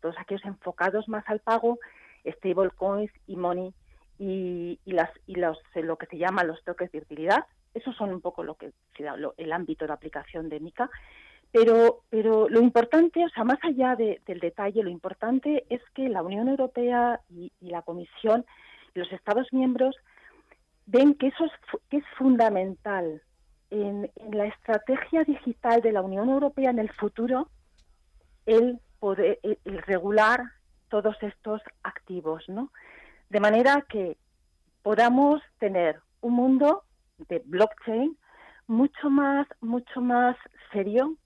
[0.00, 1.78] todos aquellos enfocados más al pago,
[2.24, 3.74] stablecoins y money
[4.18, 7.46] y, las y los lo que se llaman los toques de utilidad.
[7.72, 8.72] Esos son un poco lo que
[9.36, 10.90] el ámbito de aplicación de MICA.
[11.50, 16.22] Pero, pero lo importante, o sea, más allá del detalle, lo importante es que la
[16.22, 18.44] Unión Europea y, la Comisión
[18.94, 19.96] y los Estados miembros
[20.86, 21.52] ven que eso es,
[21.88, 23.22] que es fundamental
[23.70, 27.48] en, la estrategia digital de la Unión Europea en el futuro,
[28.46, 30.42] el poder el regular
[30.88, 32.70] todos estos activos, ¿no?
[33.30, 34.16] De manera que
[34.82, 36.84] podamos tener un mundo
[37.28, 38.16] de blockchain
[38.66, 40.36] mucho más, mucho más
[40.72, 41.16] serio,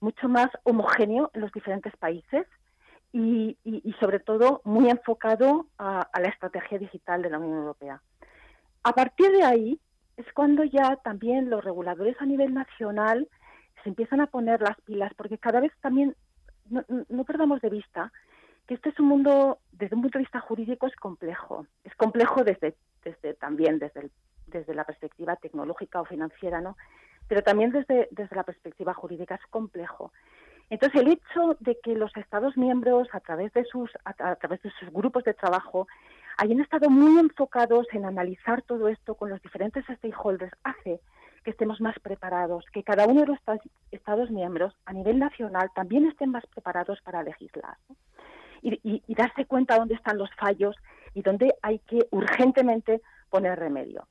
[0.00, 2.46] mucho más homogéneo en los diferentes países
[3.12, 3.56] y,
[4.00, 8.00] sobre todo muy enfocado a, la estrategia digital de la Unión Europea.
[8.82, 9.80] A partir de ahí
[10.16, 13.28] es cuando ya también los reguladores a nivel nacional
[13.82, 16.14] se empiezan a poner las pilas, porque cada vez también
[16.70, 18.12] no perdamos de vista
[18.68, 21.66] que este es un mundo, desde un punto de vista jurídico, es complejo.
[21.84, 26.76] Es complejo desde, desde también desde, la perspectiva tecnológica o financiera, ¿no?
[27.28, 30.12] Pero también desde, desde la perspectiva jurídica es complejo.
[30.68, 34.70] Entonces, el hecho de que los Estados miembros, a través de sus, a, través de
[34.78, 35.88] sus grupos de trabajo,
[36.36, 41.00] hayan estado muy enfocados en analizar todo esto con los diferentes stakeholders, hace
[41.42, 43.38] que estemos más preparados, que cada uno de los
[43.92, 47.78] Estados miembros a nivel nacional también estén más preparados para legislar
[48.62, 50.76] y, darse cuenta dónde están los fallos
[51.14, 54.06] y dónde hay que urgentemente poner remedio.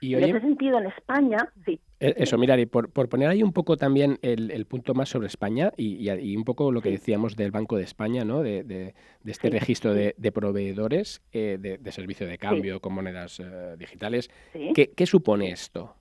[0.00, 1.80] Y en ese sentido, en España, sí.
[2.00, 5.72] E, eso, mirar, y por, poner ahí un poco también el, punto más sobre España
[5.76, 8.42] y, un poco lo que decíamos del Banco de España, ¿no?
[8.42, 14.28] de, este registro de, proveedores eh, de, servicio de cambio con monedas eh, digitales.
[14.74, 15.94] ¿Qué, supone esto?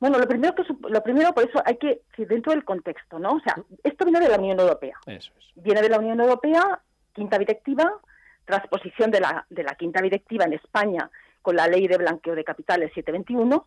[0.00, 3.32] Bueno, lo primero que lo primero por eso hay que dentro del contexto, ¿no?
[3.32, 4.96] O sea, esto viene de la Unión Europea.
[5.06, 5.46] Eso es.
[5.56, 6.80] Viene de la Unión Europea,
[7.12, 7.92] quinta directiva,
[8.44, 11.10] transposición de la de la quinta directiva en España
[11.42, 13.66] con la ley de blanqueo de capitales 721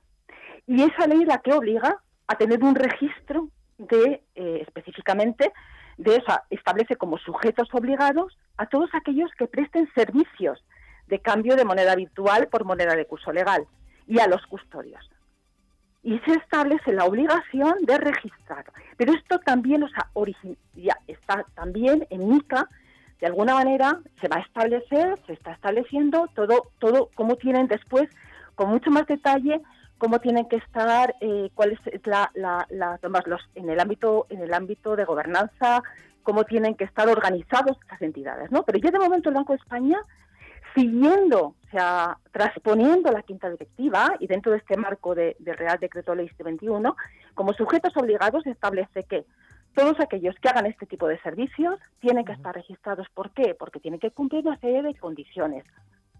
[0.68, 5.52] y esa ley la que obliga a tener un registro de eh, específicamente
[5.98, 10.64] de esa establece como sujetos obligados a todos aquellos que presten servicios
[11.08, 13.68] de cambio de moneda virtual por moneda de curso legal
[14.08, 15.11] y a los custodios
[16.04, 18.66] y se establece la obligación de registrar.
[18.98, 20.08] Pero esto también, o sea,
[20.74, 22.68] ya está también en MICA,
[23.20, 28.10] de alguna manera se va a establecer, se está estableciendo todo, todo cómo tienen después,
[28.56, 29.62] con mucho más detalle,
[30.00, 32.68] cómo tienen que estar, eh, cuál es la, la,
[33.28, 35.84] los, en el ámbito, en el ámbito de gobernanza,
[36.24, 38.64] cómo tienen que estar organizados estas entidades, ¿no?
[38.64, 40.00] Pero ya de momento el Banco de España
[40.76, 45.78] siguiendo, o sea, transponiendo la quinta directiva y dentro de este marco de, del Real
[45.80, 46.96] Decreto Ley 21,
[47.34, 49.26] como sujetos obligados establece que
[49.74, 53.08] todos aquellos que hagan este tipo de servicios tienen que estar registrados.
[53.14, 53.56] ¿Por qué?
[53.58, 55.64] Porque tienen que cumplir una serie de condiciones.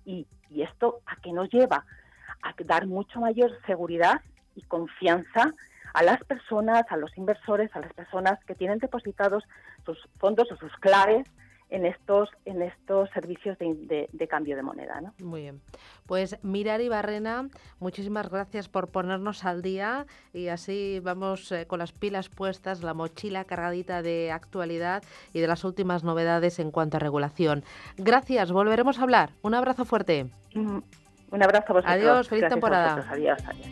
[0.06, 1.86] Y, y esto a qué nos lleva?
[2.42, 4.22] A dar mucho mayor seguridad
[4.56, 5.52] y confianza
[5.94, 9.44] a las personas, a los inversores, a las personas que tienen depositados
[9.86, 11.28] sus fondos o sus claves
[11.72, 15.02] en estos, en estos servicios de, cambio de moneda.
[15.02, 15.14] ¿no?
[15.26, 15.62] Muy bien.
[16.06, 17.48] Pues Mirari Barrena,
[17.80, 22.94] muchísimas gracias por ponernos al día y así vamos eh, con las pilas puestas, la
[22.94, 25.02] mochila cargadita de actualidad
[25.34, 27.64] y de las últimas novedades en cuanto a regulación.
[27.98, 29.32] Gracias, volveremos a hablar.
[29.42, 30.30] Un abrazo fuerte.
[30.54, 30.80] Mm,
[31.32, 31.94] un abrazo a vosotros.
[31.94, 33.08] Adiós, feliz temporada.
[33.10, 33.68] Adiós, adiós.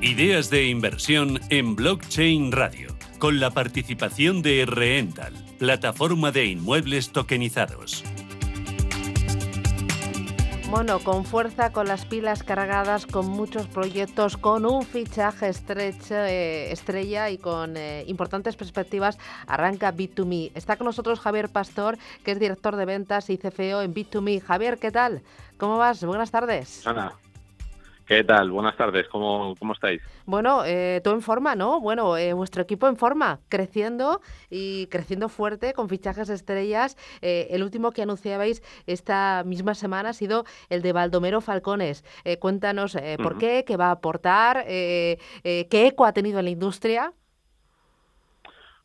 [0.00, 2.93] Ideas de inversión en Blockchain Radio
[3.24, 8.04] con la participación de Reental, plataforma de inmuebles tokenizados.
[10.68, 16.70] Bueno, con fuerza, con las pilas cargadas, con muchos proyectos, con un fichaje estrecho, eh,
[16.70, 20.50] estrella y con eh, importantes perspectivas, arranca Bit2Me.
[20.54, 24.42] Está con nosotros Javier Pastor, que es director de ventas y CFO en Bit2Me.
[24.42, 25.22] Javier, ¿qué tal?
[25.56, 26.04] ¿Cómo vas?
[26.04, 26.86] Buenas tardes.
[26.86, 27.14] Ana,
[28.06, 28.50] ¿Qué tal?
[28.50, 30.02] Buenas tardes, ¿cómo, cómo estáis?
[30.26, 31.80] Bueno, eh, todo en forma, ¿no?
[31.80, 36.98] Bueno, eh, vuestro equipo en forma, creciendo y creciendo fuerte con fichajes estrellas.
[37.22, 42.04] Eh, el último que anunciabais esta misma semana ha sido el de Baldomero Falcones.
[42.24, 45.18] Eh, cuéntanos por qué, qué va a aportar, qué
[45.72, 47.12] eco ha tenido en la industria.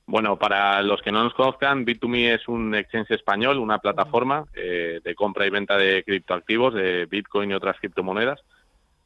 [0.05, 5.15] Bueno, para los que no nos conozcan, Bit2Me es un exchange español, una plataforma de
[5.15, 8.39] compra y venta de criptoactivos, de Bitcoin y otras criptomonedas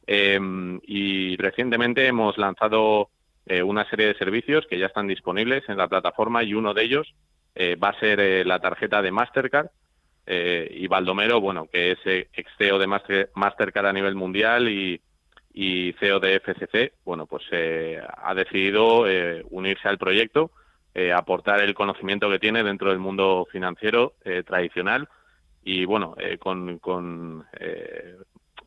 [0.06, 3.08] Em, y recientemente hemos lanzado
[3.46, 6.82] eh, una serie de servicios que ya están disponibles en la plataforma y uno de
[6.82, 7.14] ellos
[7.54, 9.68] eh, va a ser eh, la tarjeta de Mastercard.
[10.26, 15.00] y Baldomero, bueno, que es ex CEO de Mastercard a nivel mundial y,
[15.52, 19.04] y CEO de FCC, bueno, pues ha decidido
[19.50, 20.50] unirse al proyecto,
[21.14, 24.14] aportar el conocimiento que tiene dentro del mundo financiero
[24.46, 25.10] tradicional
[25.62, 27.44] y, bueno, con, con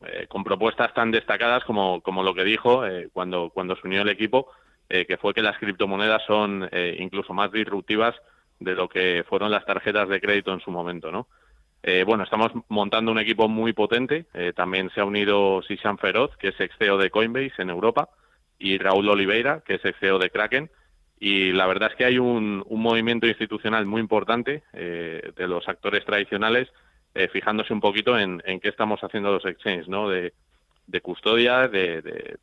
[0.05, 4.03] eh, con propuestas tan destacadas como, como lo que dijo eh, cuando, cuando se unió
[4.03, 4.47] el equipo,
[4.89, 6.69] eh, que fue que las criptomonedas son
[6.99, 8.15] incluso más disruptivas
[8.59, 11.27] de lo que fueron las tarjetas de crédito en su momento, ¿no?
[12.05, 14.25] bueno, estamos montando un equipo muy potente.
[14.55, 18.09] también se ha unido Sishan Feroz, que es ex CEO de Coinbase en Europa,
[18.59, 20.69] y Raúl Oliveira, que es ex CEO de Kraken.
[21.17, 26.03] Y la verdad es que hay un, un movimiento institucional muy importante de los actores
[26.03, 26.67] tradicionales
[27.17, 30.07] eh, fijándose un poquito en, qué estamos haciendo los exchanges, ¿no?
[30.07, 30.31] De,
[31.01, 32.37] custodia, de,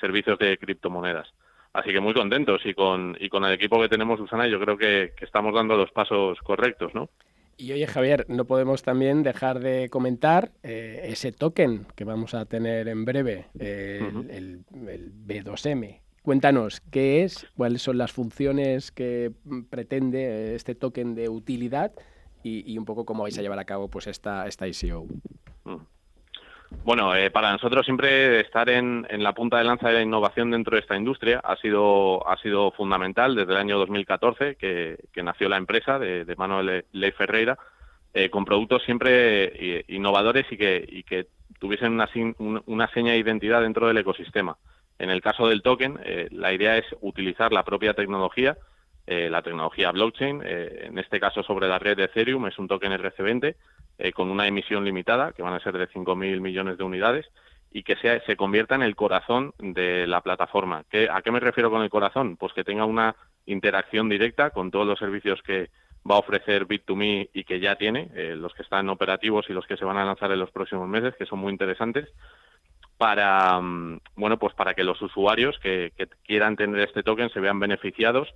[0.00, 1.32] servicios de criptomonedas.
[1.72, 4.78] Así que muy contentos y con, y con el equipo que tenemos, Susana, yo creo
[4.78, 7.08] que, estamos dando los pasos correctos, ¿no?
[7.56, 12.44] Y oye, Javier, no podemos también dejar de comentar eh, ese token que vamos a
[12.44, 15.98] tener en breve, el, B2M.
[16.22, 17.48] Cuéntanos, ¿qué es?
[17.56, 19.32] ¿Cuáles son las funciones que
[19.70, 21.92] pretende este token de utilidad?
[22.42, 25.06] Y, un poco cómo vais a llevar a cabo pues esta, esta ICO.
[25.64, 25.76] Mm.
[26.84, 30.50] Bueno, eh, para nosotros siempre estar en, en, la punta de lanza de la innovación
[30.50, 35.22] dentro de esta industria ha sido, ha sido fundamental desde el año 2014 que, que
[35.22, 37.58] nació la empresa de, de Manuel Ley Ferreira,
[38.14, 41.26] eh, con productos siempre eh, innovadores y que, y que
[41.58, 42.08] tuviesen una,
[42.66, 44.56] una seña de identidad dentro del ecosistema.
[44.98, 45.98] En el caso del token,
[46.30, 48.58] la idea es utilizar la propia tecnología
[49.06, 52.68] eh, la tecnología blockchain, eh, en este caso sobre la red de Ethereum, es un
[52.68, 53.56] token RC20
[53.98, 57.26] eh, con una emisión limitada, que van a ser de 5.000 millones de unidades,
[57.72, 60.84] y que sea, se convierta en el corazón de la plataforma.
[61.10, 62.36] ¿A qué me refiero con el corazón?
[62.36, 63.14] Pues que tenga una
[63.46, 65.70] interacción directa con todos los servicios que
[66.08, 69.76] va a ofrecer Bit2Me y que ya tiene, los que están operativos y los que
[69.76, 72.08] se van a lanzar en los próximos meses, que son muy interesantes,
[73.00, 77.58] para, mm, bueno, pues para que los usuarios que quieran tener este token se vean
[77.58, 78.28] beneficiados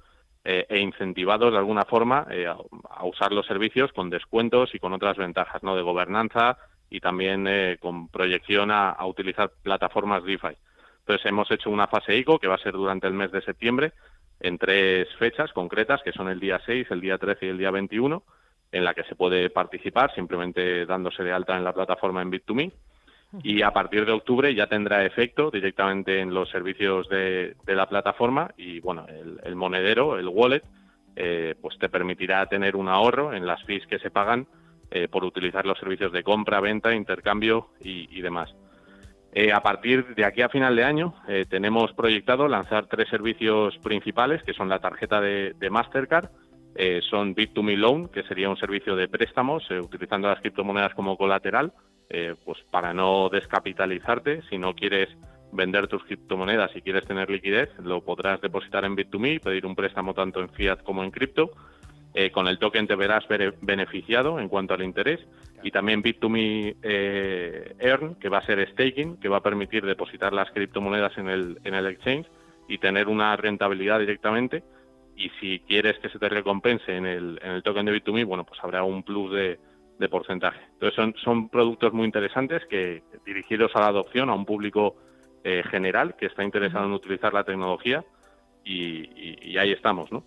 [0.44, 4.92] eh, e incentivados de alguna forma eh, a, usar los servicios con descuentos y con
[4.92, 5.74] otras ventajas ¿no?
[5.74, 6.58] de gobernanza
[6.90, 10.56] y también eh, con proyección a, utilizar plataformas DeFi.
[11.00, 13.92] Entonces hemos hecho una fase ICO que va a ser durante el mes de septiembre
[14.40, 17.70] en tres fechas concretas, que son el día 6, el día 13 y el día
[17.70, 18.22] 21,
[18.72, 22.72] en la que se puede participar simplemente dándose de alta en la plataforma en Bit2Me
[23.42, 28.50] y a partir de octubre ya tendrá efecto directamente en los servicios de, la plataforma
[28.56, 29.06] y bueno,
[29.42, 30.62] el, monedero, el wallet,
[31.16, 34.46] eh, pues te permitirá tener un ahorro en las fees que se pagan
[34.90, 38.54] eh, por utilizar los servicios de compra, venta, intercambio y, demás.
[39.32, 41.14] Eh, a partir de aquí a final de año
[41.48, 46.30] tenemos proyectado lanzar tres servicios principales que son la tarjeta de, de Mastercard,
[47.08, 51.72] son Bit2Me Loan, que sería un servicio de préstamos utilizando las criptomonedas como colateral,
[52.16, 55.08] eh, pues para no descapitalizarte, si no quieres
[55.50, 60.14] vender tus criptomonedas y quieres tener liquidez, lo podrás depositar en Bit2Me, pedir un préstamo
[60.14, 61.50] tanto en fiat como en cripto.
[62.14, 63.24] Eh, con el token te verás
[63.60, 65.18] beneficiado en cuanto al interés
[65.64, 70.32] y también Bit2Me eh, Earn, que va a ser staking, que va a permitir depositar
[70.32, 72.28] las criptomonedas en el, en el exchange
[72.68, 74.62] y tener una rentabilidad directamente.
[75.16, 78.44] Y si quieres que se te recompense en el, en el token de Bit2Me, bueno,
[78.44, 79.58] pues habrá un plus de,
[79.98, 80.60] de porcentaje.
[80.72, 84.96] Entonces son, son productos muy interesantes que dirigidos a la adopción a un público
[85.44, 88.04] eh, general que está interesado en utilizar la tecnología
[88.64, 90.24] y, ahí estamos, ¿no?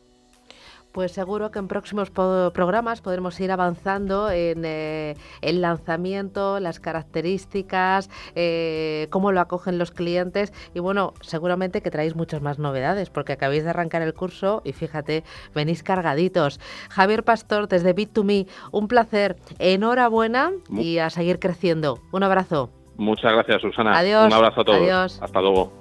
[0.97, 8.09] Pues seguro que en próximos programas podremos ir avanzando en eh, el lanzamiento, las características,
[8.33, 13.33] eh, cómo lo acogen los clientes y bueno, seguramente que traéis muchas más novedades porque
[13.33, 16.59] acabáis de arrancar el curso y fíjate, venís cargaditos.
[16.89, 21.99] Javier Pastor desde Bit2Me, un placer, enhorabuena y a seguir creciendo.
[22.11, 22.71] Un abrazo.
[22.95, 23.95] Muchas gracias, Susana.
[23.99, 24.25] Adiós.
[24.25, 24.81] Un abrazo a todos.
[24.81, 25.19] Adiós.
[25.21, 25.71] Hasta luego.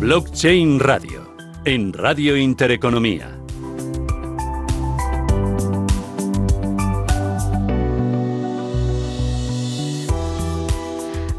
[0.00, 1.29] Blockchain Radio
[1.64, 3.39] en Radio Intereconomía.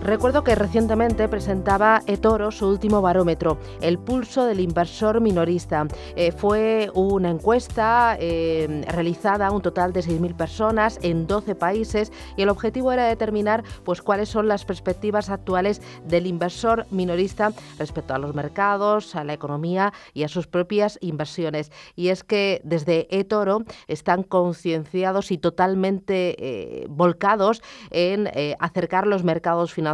[0.04, 5.88] Recuerdo que recientemente presentaba eToro su último barómetro, el pulso del inversor minorista.
[6.16, 12.12] Eh, fue una encuesta eh, realizada a un total de 6.000 personas en 12 países
[12.36, 18.16] y el objetivo era determinar pues, cuáles son las perspectivas actuales del inversor minorista respecto
[18.16, 21.72] a los mercados, a la economía y a sus propias inversiones.
[21.96, 29.74] Y es que desde eToro están concienciados y totalmente eh, volcados en acercar los mercados
[29.74, 29.91] financieros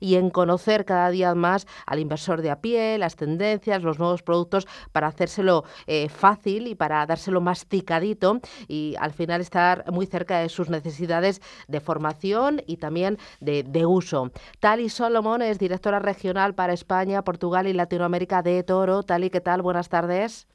[0.00, 4.22] y en conocer cada día más al inversor de a pie, las tendencias, los nuevos
[4.22, 10.38] productos para hacérselo eh, fácil y para dárselo masticadito y al final estar muy cerca
[10.38, 14.30] de sus necesidades de formación y también de, de uso.
[14.60, 19.02] Tali Solomon es directora regional para España, Portugal y Latinoamérica de Toro.
[19.02, 19.62] Tali, ¿qué tal?
[19.62, 20.46] Buenas tardes.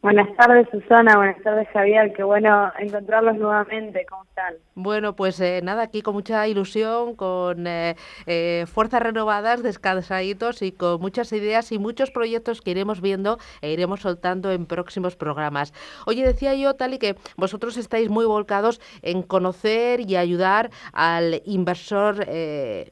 [0.00, 1.16] Buenas tardes, Susana.
[1.16, 2.12] Buenas tardes, Javier.
[2.12, 4.06] Qué bueno encontrarlos nuevamente.
[4.08, 4.54] ¿Cómo están?
[4.76, 7.96] Bueno, pues eh, nada, aquí con mucha ilusión, con eh,
[8.26, 13.72] eh, fuerzas renovadas, descansaditos y con muchas ideas y muchos proyectos que iremos viendo e
[13.72, 15.74] iremos soltando en próximos programas.
[16.06, 21.42] Oye, decía yo, tal y que vosotros estáis muy volcados en conocer y ayudar al
[21.44, 22.24] inversor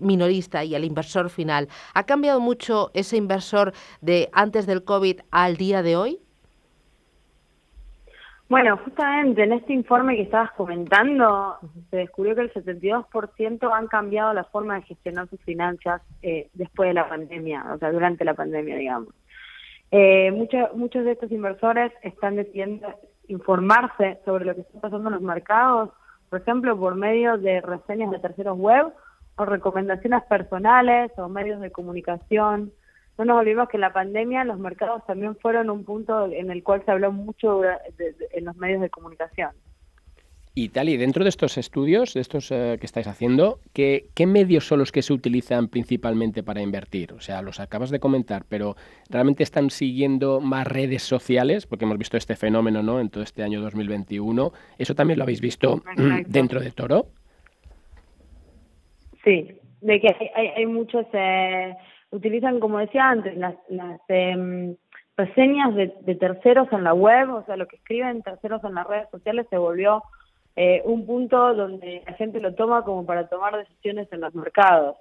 [0.00, 1.68] minorista y al inversor final.
[1.94, 6.25] ¿Ha cambiado mucho ese inversor de antes del COVID al día de hoy?
[8.48, 11.58] Bueno, justamente en este informe que estabas comentando,
[11.90, 16.88] se descubrió que el 72% han cambiado la forma de gestionar sus finanzas eh, después
[16.88, 19.08] de la pandemia, o sea, durante la pandemia, digamos.
[19.90, 22.86] Eh, muchos, muchos de estos inversores están decidiendo
[23.26, 25.90] informarse sobre lo que está pasando en los mercados,
[26.30, 28.92] por ejemplo, por medio de reseñas de terceros web
[29.36, 32.72] o recomendaciones personales o medios de comunicación
[33.18, 36.62] no nos olvidemos que en la pandemia los mercados también fueron un punto en el
[36.62, 39.50] cual se habló mucho en los medios de comunicación.
[40.58, 44.26] Y tal, y dentro de estos estudios, de estos eh, que estáis haciendo, ¿qué, ¿qué,
[44.26, 47.12] medios son los que se utilizan principalmente para invertir?
[47.12, 48.74] O sea, los acabas de comentar, pero
[49.10, 51.66] ¿realmente están siguiendo más redes sociales?
[51.66, 53.00] Porque hemos visto este fenómeno ¿no?
[53.00, 54.50] en todo este año 2021.
[54.78, 55.82] ¿Eso también lo habéis visto
[56.26, 57.08] dentro de Toro?
[59.24, 61.04] Sí, de que hay, hay, muchos...
[61.12, 61.74] Eh
[62.16, 64.76] utilizan, como decía antes, las, las em,
[65.16, 69.08] reseñas de, terceros en la web, o sea, lo que escriben terceros en las redes
[69.10, 70.02] sociales se volvió
[70.56, 74.96] eh, un punto donde la gente lo toma como para tomar decisiones en los mercados.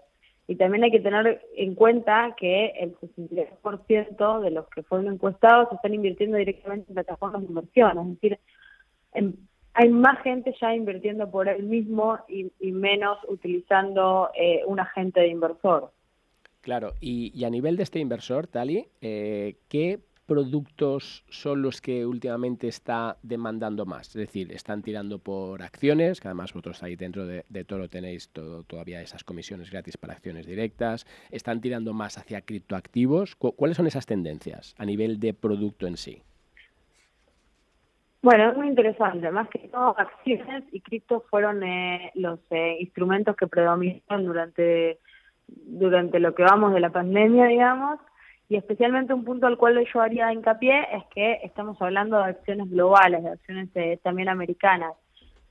[0.47, 5.71] Y también hay que tener en cuenta que el 63% de los que fueron encuestados
[5.71, 8.39] están invirtiendo directamente en plataformas de inversión, es decir,
[9.73, 15.27] hay más gente ya invirtiendo por él mismo y, menos utilizando eh, un agente de
[15.27, 15.91] inversor.
[16.65, 22.67] Claro, y, a nivel de este inversor, Tali, eh, ¿qué productos son los que últimamente
[22.67, 24.07] está demandando más?
[24.07, 28.99] Es decir, están tirando por acciones, que además vosotros ahí dentro de, Toro tenéis todavía
[29.03, 33.35] esas comisiones gratis para acciones directas, están tirando más hacia criptoactivos.
[33.35, 36.23] ¿Cuáles son esas tendencias a nivel de producto en sí?
[38.23, 39.29] Bueno, es muy interesante.
[39.29, 44.97] Más que todo, acciones y cripto fueron eh, los eh, instrumentos que predominaron durante
[45.47, 47.99] durante lo que vamos de la pandemia, digamos,
[48.47, 52.69] y especialmente un punto al cual yo haría hincapié es que estamos hablando de acciones
[52.69, 54.93] globales, de acciones eh, también americanas,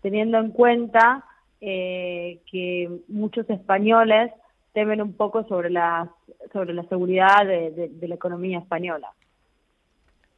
[0.01, 1.25] teniendo en cuenta
[1.61, 4.31] eh, que muchos españoles
[4.73, 6.11] temen un poco sobre la,
[6.53, 9.13] sobre la seguridad de la economía española.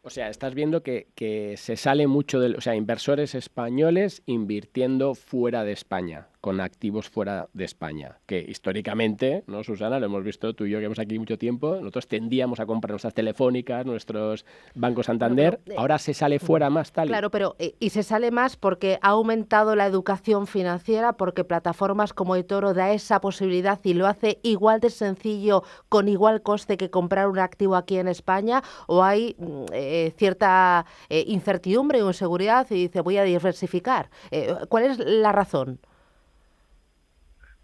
[0.07, 5.65] O sea, estás viendo que, se sale mucho de, o sea, inversores españoles invirtiendo fuera
[5.65, 9.99] de España, con activos fuera de España, que históricamente, ¿no, Susana?
[9.99, 12.93] Lo hemos visto tú y yo que hemos aquí mucho tiempo, nosotros tendíamos a comprar
[12.93, 17.09] nuestras telefónicas, nuestros bancos Santander, eh, ahora se sale fuera más tal.
[17.09, 22.13] Claro, pero eh, y se sale más porque ha aumentado la educación financiera, porque plataformas
[22.13, 26.91] como eToro da esa posibilidad y lo hace igual de sencillo, con igual coste que
[26.91, 32.75] comprar un activo aquí en España, o hay mm, eh, cierta incertidumbre o inseguridad y
[32.75, 34.11] dice voy a diversificar.
[34.69, 35.81] ¿Cuál es la razón?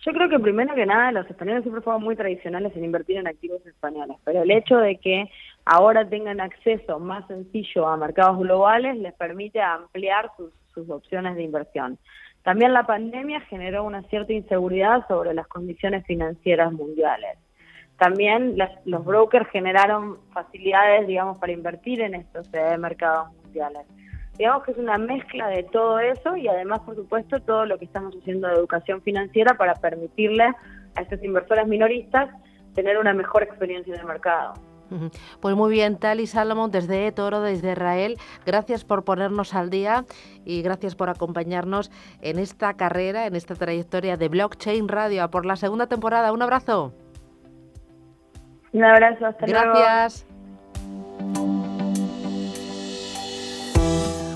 [0.05, 3.29] Yo creo que primero que nada los españoles siempre fueron muy tradicionales en invertir en
[3.29, 5.31] activos españoles, pero el hecho de que
[5.65, 10.51] ahora tengan acceso más sencillo a mercados globales les permite ampliar sus,
[10.89, 11.99] opciones de inversión.
[12.43, 17.39] También la pandemia generó una cierta inseguridad sobre las condiciones financieras mundiales.
[17.99, 23.83] También los brokers generaron facilidades, digamos, para invertir en estos eh, mercados mundiales.
[24.43, 27.85] Digamos que es una mezcla de todo eso y además, por supuesto, todo lo que
[27.85, 30.47] estamos haciendo de educación financiera para permitirle
[30.97, 32.29] a estos inversores minoristas
[32.75, 34.55] tener una mejor experiencia en el mercado.
[35.39, 38.17] Pues muy bien, Tali Salomón desde Toro, desde Israel.
[38.45, 40.07] Gracias por ponernos al día
[40.45, 45.55] y gracias por acompañarnos en esta carrera, en esta trayectoria de Blockchain Radio por la
[45.55, 46.33] segunda temporada.
[46.33, 46.93] Un abrazo.
[48.73, 49.73] Un abrazo, hasta luego.
[49.73, 50.27] Gracias.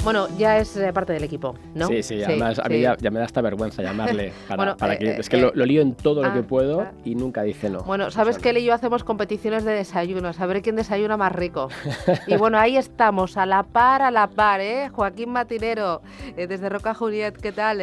[0.06, 1.88] Bueno, ya es eh, parte del equipo, ¿no?
[1.88, 4.32] Sí, sí, además a mí ya, me da hasta vergüenza llamarle
[4.78, 5.04] para, que...
[5.04, 6.92] Eh, es que lo, lío en todo lo que ah, puedo ah.
[7.04, 7.82] y nunca dice no.
[7.82, 11.32] Bueno, sabes que él y yo hacemos competiciones de desayunos, a ver quién desayuna más
[11.32, 11.70] rico.
[12.28, 14.90] y bueno, ahí estamos, a la par, a la par, ¿eh?
[14.90, 16.02] Joaquín Matinero,
[16.36, 17.78] eh, desde Roca Juliet, ¿qué tal?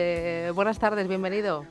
[0.54, 1.66] buenas tardes, bienvenido.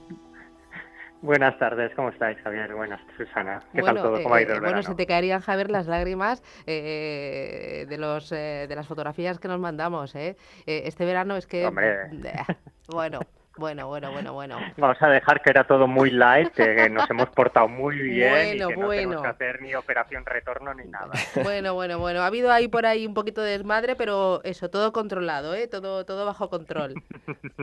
[1.22, 2.74] Buenas tardes, ¿cómo estáis, Javier?
[2.74, 3.62] Buenas, Susana.
[3.72, 4.20] ¿Qué tal todo?
[4.20, 8.28] ¿Cómo ha ido el eh, Bueno, se te caerían, Javier, las lágrimas eh, de los
[8.30, 10.36] de las fotografías que nos mandamos, ¿eh?
[10.66, 11.66] este verano es que...
[11.66, 12.10] Hombre...
[12.88, 13.20] Bueno...
[13.56, 14.58] Bueno, bueno, bueno, bueno.
[14.76, 18.58] Vamos a dejar que era todo muy light, que nos hemos portado muy bien y
[18.58, 21.10] que no tenemos que hacer ni operación retorno ni nada.
[21.42, 22.20] Bueno, bueno, bueno.
[22.20, 25.68] Ha habido ahí por ahí un poquito de desmadre, pero eso, todo controlado, ¿eh?
[25.68, 26.94] Todo, todo bajo control.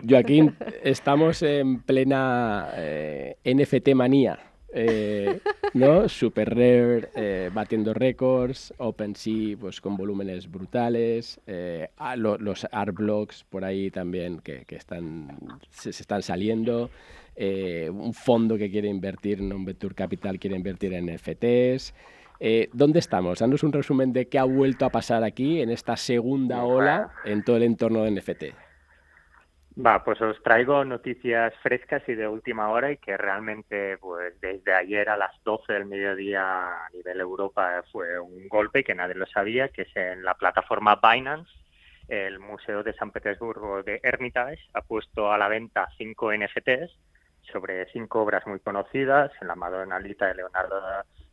[0.08, 4.49] Joaquín, estamos en plena eh, NFT manía.
[4.72, 5.40] Eh,
[5.74, 6.08] ¿no?
[6.08, 13.66] Super Rare eh, batiendo récords, OpenSea pues con volúmenes brutales, eh, los art blocks por
[13.66, 15.38] ahí también que, están,
[15.72, 16.90] se, están saliendo,
[17.38, 21.94] un fondo que quiere invertir, Non Venture Capital quiere invertir en NFTs.
[22.74, 23.40] ¿Dónde estamos?
[23.40, 27.44] Danos un resumen de qué ha vuelto a pasar aquí en esta segunda ola en
[27.44, 28.69] todo el entorno de NFT.
[29.82, 34.74] Va, pues os traigo noticias frescas y de última hora y que realmente, pues desde
[34.74, 39.26] ayer a las 12 del mediodía a nivel Europa fue un golpe que nadie lo
[39.28, 41.50] sabía, que es en la plataforma Binance.
[42.10, 46.92] El Museo de San Petersburgo de Hermitage ha puesto a la venta cinco NFTs
[47.50, 50.82] sobre cinco obras muy conocidas, la Madonna Lita de Leonardo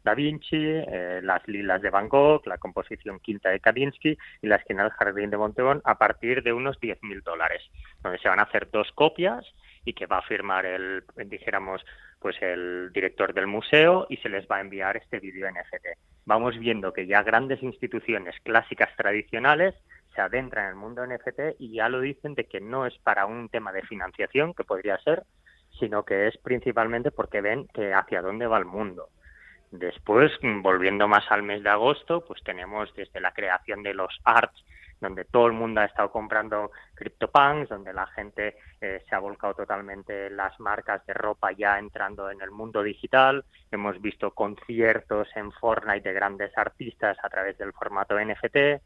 [0.07, 4.55] Da Vinci, eh, las lilas de Van Gogh, la composición quinta de Kandinsky y la
[4.55, 7.61] esquina del jardín de Montebón a partir de unos 10.000 dólares,
[8.05, 9.45] donde se van a hacer dos copias
[9.85, 11.85] y que va a firmar el, dijéramos,
[12.21, 15.99] pues el director del museo y se les va a enviar este vídeo NFT.
[16.25, 19.75] Vamos viendo que ya grandes instituciones clásicas tradicionales
[20.15, 23.27] se adentran en el mundo NFT y ya lo dicen de que no es para
[23.27, 25.25] un tema de financiación, que podría ser,
[25.81, 29.09] sino que es principalmente porque ven que hacia dónde va el mundo.
[29.71, 34.65] Después, volviendo más al mes de agosto, pues tenemos desde la creación de los arts,
[35.01, 39.55] donde todo el mundo ha estado comprando CryptoPunks, donde la gente eh, se ha volcado
[39.55, 43.45] totalmente las marcas de ropa ya entrando en el mundo digital.
[43.71, 48.81] Hemos visto conciertos en Fortnite de grandes artistas a través del formato NFT.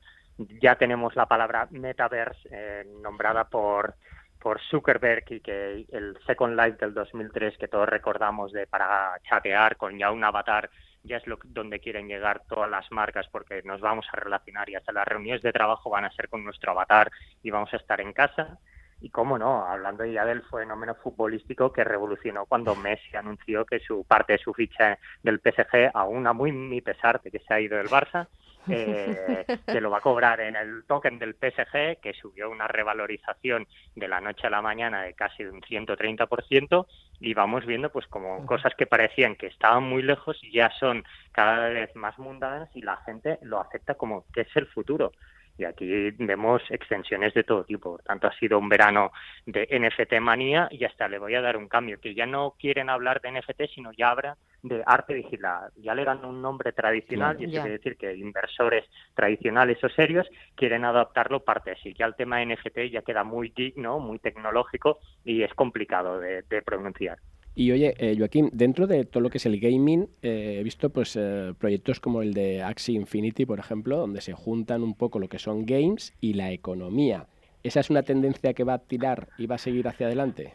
[0.60, 3.94] Ya tenemos la palabra metaverse eh, nombrada por
[4.40, 9.76] por Zuckerberg y que el Second Life del 2003 que todos recordamos de para chatear
[9.76, 10.70] con ya un avatar
[11.02, 14.74] ya es lo donde quieren llegar todas las marcas porque nos vamos a relacionar y
[14.74, 17.10] hasta las reuniones de trabajo van a ser con nuestro avatar
[17.42, 18.58] y vamos a estar en casa.
[19.02, 24.04] Y cómo no, hablando ya del fenómeno futbolístico que revolucionó cuando Messi anunció que su
[24.04, 27.60] parte de su ficha del PSG, aún a muy mi pesar de que se ha
[27.60, 28.28] ido del Barça,
[28.68, 33.66] eh, que lo va a cobrar en el token del PSG, que subió una revalorización
[33.94, 36.86] de la noche a la mañana de casi un 130%,
[37.20, 41.68] y vamos viendo pues como cosas que parecían que estaban muy lejos ya son cada
[41.68, 45.12] vez más mundanas y la gente lo acepta como que es el futuro.
[45.58, 47.92] Y aquí vemos extensiones de todo tipo.
[47.92, 49.12] Por tanto, ha sido un verano
[49.44, 52.88] de NFT manía y hasta le voy a dar un cambio, que ya no quieren
[52.88, 55.70] hablar de NFT, sino ya hablan de arte digital.
[55.76, 58.84] Ya le dan un nombre tradicional y eso quiere decir que inversores
[59.14, 61.94] tradicionales o serios quieren adaptarlo parte así.
[61.94, 67.18] Ya el tema NFT ya queda muy geek, muy tecnológico y es complicado de pronunciar.
[67.54, 70.90] Y oye, eh, Joaquín, dentro de todo lo que es el gaming, eh, he visto
[70.90, 75.18] pues eh, proyectos como el de Axie Infinity, por ejemplo, donde se juntan un poco
[75.18, 77.26] lo que son games y la economía.
[77.62, 80.54] ¿Esa es una tendencia que va a tirar y va a seguir hacia adelante?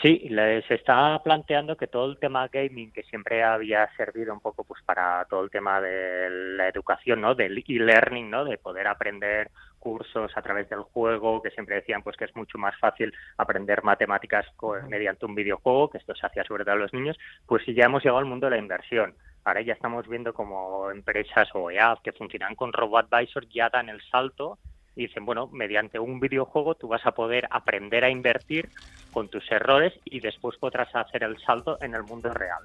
[0.00, 0.28] Sí,
[0.68, 4.82] se está planteando que todo el tema gaming, que siempre había servido un poco pues
[4.84, 7.34] para todo el tema de la educación, ¿no?
[7.34, 8.44] Del e-learning, ¿no?
[8.44, 12.58] De poder aprender cursos a través del juego, que siempre decían pues que es mucho
[12.58, 14.46] más fácil aprender matemáticas
[14.88, 18.02] mediante un videojuego, que esto se hacía sobre todo a los niños, pues ya hemos
[18.02, 19.14] llegado al mundo de la inversión
[19.44, 24.00] Ahora ya estamos viendo como empresas o EAP que funcionan con RoboAdvisor ya dan el
[24.02, 24.58] salto
[24.94, 28.68] y dicen, bueno, mediante un videojuego tú vas a poder aprender a invertir
[29.12, 32.60] con tus errores y después podrás hacer el salto en el mundo real.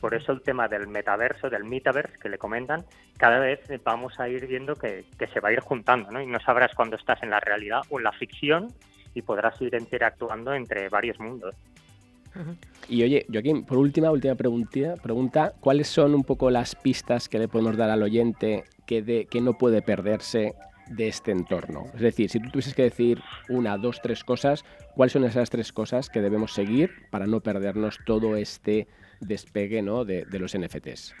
[0.00, 2.84] Por eso el tema del metaverso, del metaverse que le comentan,
[3.16, 6.20] cada vez vamos a ir viendo que, se va a ir juntando, ¿no?
[6.20, 8.66] Y no sabrás cuándo estás en la realidad o en la ficción
[9.14, 11.54] y podrás ir interactuando entre varios mundos.
[12.88, 17.38] Y oye, Joaquín, por última, última pregunta, pregunta, ¿cuáles son un poco las pistas que
[17.38, 20.54] le podemos dar al oyente que, de, que no puede perderse
[20.88, 21.86] de este entorno?
[21.94, 24.64] Es decir, si tú tuvieses que decir una, dos, tres cosas,
[24.94, 28.88] ¿cuáles son esas tres cosas que debemos seguir para no perdernos todo este
[29.20, 30.04] despegue ¿no?
[30.04, 31.14] de, de los NFTs?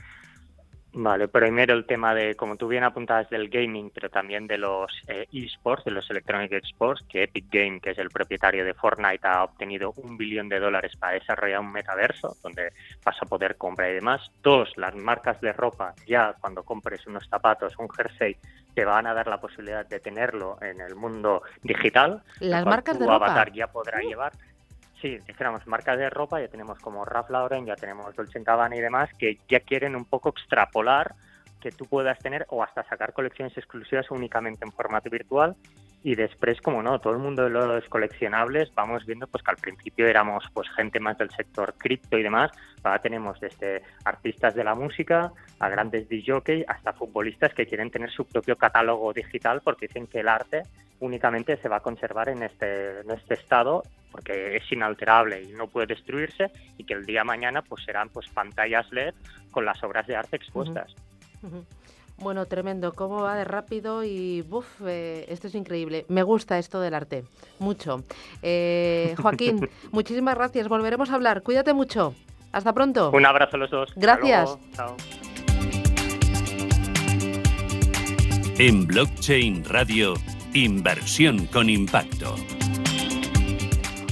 [0.94, 4.92] Vale, primero el tema de, como tú bien apuntabas, del gaming, pero también de los
[5.08, 9.26] eh, esports, de los Electronic Sports, que Epic Game, que es el propietario de Fortnite,
[9.26, 12.72] ha obtenido un billón de dólares para desarrollar un metaverso donde
[13.02, 14.20] vas a poder comprar y demás.
[14.42, 18.36] Dos, las marcas de ropa, ya cuando compres unos zapatos, un jersey,
[18.74, 22.22] te van a dar la posibilidad de tenerlo en el mundo digital.
[22.40, 23.26] Las marcas de ropa.
[23.26, 24.08] avatar ya podrá uh.
[24.08, 24.32] llevar
[25.02, 28.80] sí, dijéramos marcas de ropa, ya tenemos como Ralph Lauren, ya tenemos Dolce Gabbana y
[28.80, 31.14] demás, que ya quieren un poco extrapolar
[31.62, 35.54] que tú puedas tener o hasta sacar colecciones exclusivas únicamente en formato virtual.
[36.04, 39.56] Y después como no todo el mundo de los coleccionables vamos viendo pues que al
[39.56, 42.50] principio éramos pues gente más del sector cripto y demás.
[42.82, 48.10] Ahora tenemos desde artistas de la música a grandes DJ hasta futbolistas que quieren tener
[48.10, 50.62] su propio catálogo digital porque dicen que el arte
[50.98, 55.68] únicamente se va a conservar en este en este estado porque es inalterable y no
[55.68, 59.14] puede destruirse y que el día mañana pues serán pues pantallas LED
[59.52, 60.94] con las obras de arte expuestas
[62.18, 62.92] bueno, tremendo.
[62.92, 64.04] ¿Cómo va de rápido?
[64.04, 66.04] Y buf, eh, esto es increíble.
[66.08, 67.24] Me gusta esto del arte.
[67.58, 68.04] Mucho.
[68.42, 70.68] Eh, Joaquín, muchísimas gracias.
[70.68, 71.42] Volveremos a hablar.
[71.42, 72.14] Cuídate mucho.
[72.52, 73.10] Hasta pronto.
[73.10, 73.92] Un abrazo a los dos.
[73.96, 74.58] Gracias.
[74.74, 74.96] Chao.
[78.58, 80.14] En Blockchain Radio,
[80.52, 82.36] inversión con impacto.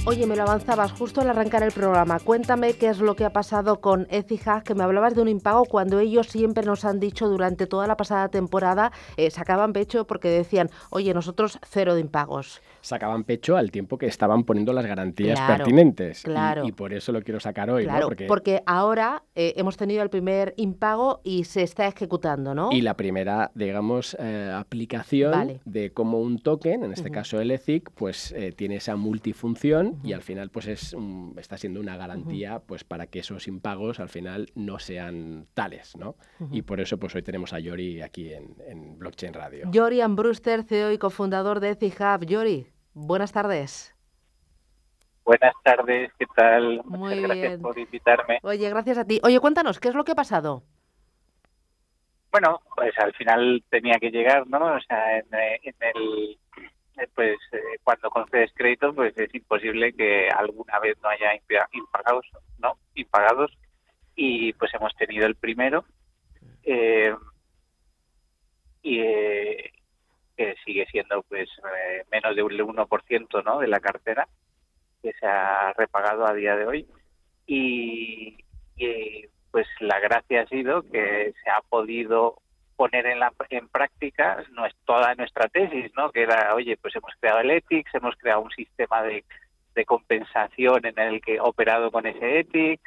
[0.03, 2.19] Oye, me lo avanzabas justo al arrancar el programa.
[2.19, 5.65] Cuéntame qué es lo que ha pasado con Etihad, que me hablabas de un impago
[5.65, 10.29] cuando ellos siempre nos han dicho durante toda la pasada temporada, eh, sacaban pecho porque
[10.29, 15.39] decían, oye, nosotros cero de impagos sacaban pecho al tiempo que estaban poniendo las garantías
[15.41, 16.23] pertinentes.
[16.23, 16.65] Claro.
[16.65, 20.09] Y, por eso lo quiero sacar hoy, claro, Porque, porque ahora eh, hemos tenido el
[20.09, 22.69] primer impago y se está ejecutando, ¿no?
[22.71, 27.91] Y la primera, digamos, eh, aplicación de cómo un token, en este caso el ETHIC,
[27.91, 30.95] pues eh, tiene esa multifunción y al final pues es
[31.37, 36.15] está siendo una garantía pues para que esos impagos al final no sean tales, ¿no?
[36.51, 39.69] Y por eso pues hoy tenemos a Yori aquí en, en Blockchain Radio.
[39.71, 42.25] Yori Ambruster, CEO y cofundador de Ethic Hub.
[42.25, 43.95] Yori, Buenas tardes.
[45.23, 46.81] Buenas tardes, ¿qué tal?
[46.85, 48.39] Muchas gracias por invitarme.
[48.43, 49.19] Oye, gracias a ti.
[49.23, 50.63] Oye, cuéntanos, ¿qué es lo que ha pasado?
[52.31, 54.75] Bueno, pues al final tenía que llegar, ¿no?
[54.75, 56.39] O sea, en, eh, el
[56.97, 61.33] eh, pues eh, cuando concedes crédito, pues es imposible que alguna vez no haya
[61.73, 62.25] impagados,
[62.59, 62.77] ¿no?
[62.95, 63.51] Impagados
[64.15, 65.85] y pues hemos tenido el primero
[66.63, 67.15] eh,
[68.83, 68.99] y
[70.41, 73.59] que sigue siendo pues eh, menos de un 1% ¿no?
[73.59, 74.27] de la cartera
[75.01, 76.87] que se ha repagado a día de hoy
[77.45, 78.37] y,
[79.51, 82.41] pues la gracia ha sido que se ha podido
[82.75, 86.09] poner en, la, en práctica no es toda nuestra tesis, ¿no?
[86.09, 89.23] Que era, oye, pues hemos creado el ETICS, hemos creado un sistema de,
[89.75, 92.83] de compensación en el que he operado con ese ETICS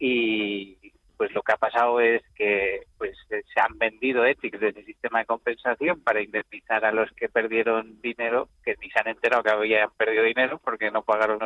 [0.00, 0.92] y,
[1.22, 5.20] pues lo que ha pasado es que pues se han vendido éticos de ese sistema
[5.20, 9.50] de compensación para indemnizar a los que perdieron dinero, que ni se han enterado que
[9.52, 11.38] habían perdido dinero porque no pagaron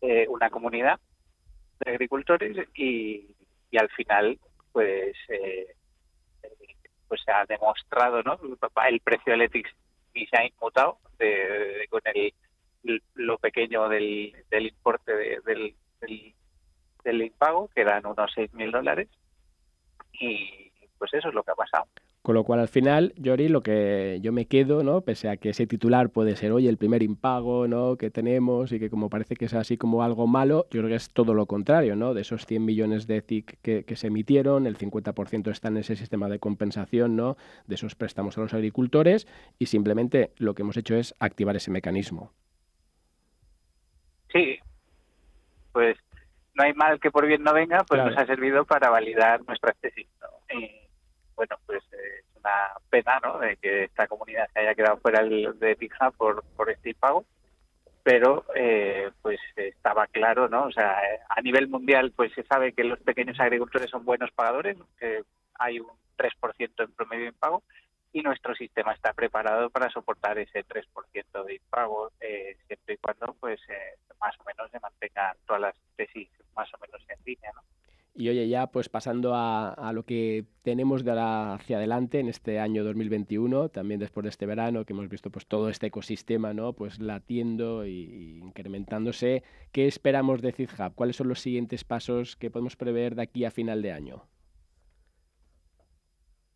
[0.00, 1.00] eh, una comunidad
[1.84, 3.26] de agricultores y,
[3.76, 4.38] al final
[4.70, 5.74] pues eh,
[7.08, 8.38] pues se ha demostrado no
[8.88, 9.70] el precio del ETIX
[10.14, 11.00] y se ha inmutado
[11.90, 12.32] con el,
[13.14, 16.34] lo pequeño del, del importe del del
[17.04, 19.08] impago, que eran unos 6.000 dólares,
[20.12, 21.86] y pues eso es lo que ha pasado.
[22.24, 25.02] Con lo cual, al final, Yori, lo que yo me quedo, ¿no?
[25.02, 27.98] Pese a que ese titular puede ser, oye, el primer impago, ¿no?
[27.98, 30.94] Que tenemos y que como parece que es así como algo malo, yo creo que
[30.94, 32.14] es todo lo contrario, ¿no?
[32.14, 35.96] De esos 100 millones de ETIC que, que se emitieron, el 50% está en ese
[35.96, 37.36] sistema de compensación, ¿no?
[37.66, 39.28] De esos préstamos a los agricultores
[39.58, 42.32] y simplemente lo que hemos hecho es activar ese mecanismo.
[44.32, 44.58] Sí,
[45.72, 45.98] pues
[46.54, 49.76] no hay mal que por bien no venga, pues nos ha servido para validar nuestras
[49.78, 50.06] tesis.
[50.50, 50.70] Y
[51.34, 53.38] bueno, pues eh, es una pena ¿no?
[53.38, 57.24] de que esta comunidad se haya quedado fuera de Pija por, por este impago,
[58.02, 60.64] pero eh, pues estaba claro, ¿no?
[60.64, 60.96] O sea,
[61.28, 65.22] a nivel mundial pues se sabe que los pequeños agricultores son buenos pagadores, que
[65.58, 67.62] hay un 3% en promedio de impago
[68.14, 73.34] y nuestro sistema está preparado para soportar ese 3% de impago eh, siempre y cuando
[73.40, 77.50] pues eh, más o menos se mantengan todas las tesis más o menos en línea,
[77.52, 77.60] ¿no?
[78.16, 82.60] Y oye, ya pues pasando a, lo que tenemos de ahora hacia adelante en este
[82.60, 86.74] año 2021, también después de este verano que hemos visto pues todo este ecosistema, ¿no?
[86.74, 89.42] Pues latiendo y, incrementándose,
[89.72, 90.94] ¿qué esperamos de CITHub?
[90.94, 94.28] ¿Cuáles son los siguientes pasos que podemos prever de aquí a final de año?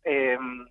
[0.05, 0.65] Em,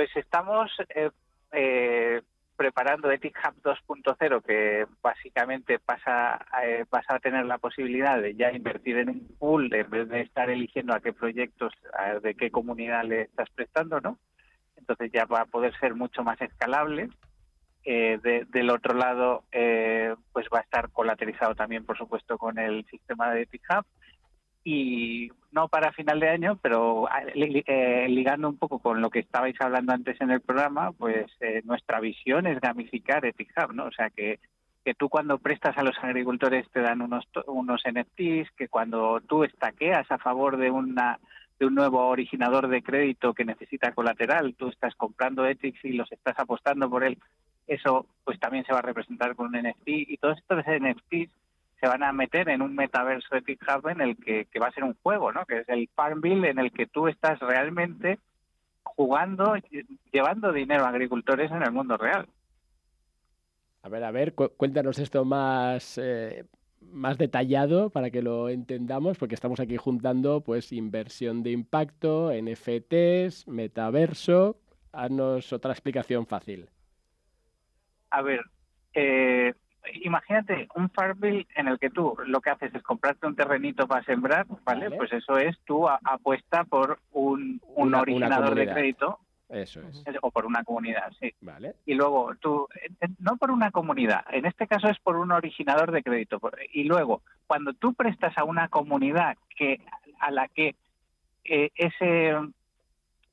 [0.00, 1.10] pues estamos eh,
[1.52, 2.22] eh,
[2.56, 8.96] preparando Ethic Hub 2.0, que básicamente pasa, eh, a tener la posibilidad de ya invertir
[8.96, 11.74] en un pool en vez de estar eligiendo a qué proyectos,
[12.22, 14.18] de qué comunidad le estás prestando, ¿no?
[14.74, 17.10] Entonces ya va a poder ser mucho más escalable.
[17.84, 22.86] Eh, del otro lado, eh, pues va a estar colateralizado también, por supuesto, con el
[22.86, 23.84] sistema de Ethic Hub
[24.64, 29.56] y no para final de año, pero eh, ligando un poco con lo que estabais
[29.60, 33.86] hablando antes en el programa, pues eh, nuestra visión es gamificar Ethic Hub, ¿no?
[33.86, 34.38] O sea, que,
[34.84, 39.44] que tú cuando prestas a los agricultores te dan unos, unos NFTs, que cuando tú
[39.44, 41.18] estaqueas a favor de una
[41.58, 46.10] de un nuevo originador de crédito que necesita colateral, tú estás comprando Ethics y los
[46.10, 47.18] estás apostando por él,
[47.66, 51.30] eso pues también se va a representar con un NFT y todos estos NFTs
[51.80, 54.84] se van a meter en un metaverso de Hub en el que, va a ser
[54.84, 55.46] un juego, ¿no?
[55.46, 58.18] Que es el Farmville en el que tú estás realmente
[58.82, 59.54] jugando,
[60.12, 62.28] llevando dinero a agricultores en el mundo real.
[63.82, 66.44] A ver, a ver, cuéntanos esto más, eh,
[66.82, 73.48] más detallado para que lo entendamos, porque estamos aquí juntando pues inversión de impacto, NFTs,
[73.48, 74.58] metaverso.
[74.92, 76.68] Haznos otra explicación fácil.
[78.10, 78.40] A ver,
[78.92, 79.54] eh,
[80.02, 84.04] imagínate un Farmville en el que tú lo que haces es comprarte un terrenito para
[84.04, 84.90] sembrar, ¿vale?
[84.90, 89.18] Pues eso es tu apuesta por un, un originador de crédito.
[89.48, 90.04] Eso es.
[90.22, 91.34] O por una comunidad, sí.
[91.40, 91.74] Vale.
[91.84, 92.68] Y luego tú,
[93.18, 96.40] no por una comunidad, en este caso es por un originador de crédito.
[96.72, 99.80] Y luego, cuando tú prestas a una comunidad que
[100.20, 100.76] a la que
[101.44, 102.36] eh, ese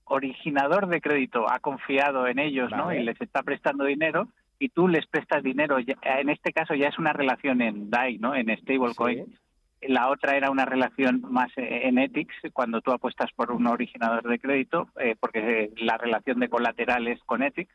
[0.06, 2.94] originador de crédito ha confiado en ellos, ¿no?
[2.94, 4.30] Y les está prestando dinero,
[4.60, 8.36] y tú les prestas dinero, en este caso ya es una relación en DAI, ¿no?
[8.36, 9.38] En stablecoin.
[9.82, 14.40] La otra era una relación más en ethics, cuando tú apuestas por un originador de
[14.40, 17.74] crédito, eh, porque la relación de colateral es con ethics.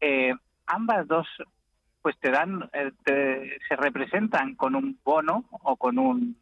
[0.00, 0.34] Eh,
[0.66, 1.28] ambas dos,
[2.02, 2.90] pues te dan, eh,
[3.68, 6.36] se representan con un bono o con un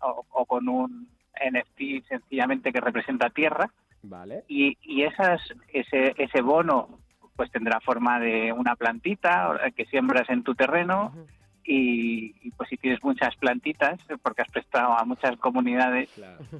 [0.00, 3.70] o, con un NFT sencillamente que representa tierra.
[4.02, 4.44] Vale.
[4.46, 5.40] Y, y esas,
[5.72, 7.00] ese, ese bono
[7.38, 11.14] pues tendrá forma de una plantita que siembras en tu terreno
[11.70, 16.08] y, pues si tienes muchas plantitas, porque has prestado a muchas comunidades,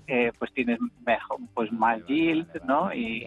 [0.06, 2.94] eh, pues tienes mejor, pues más yield, ¿no?
[2.94, 3.26] Y,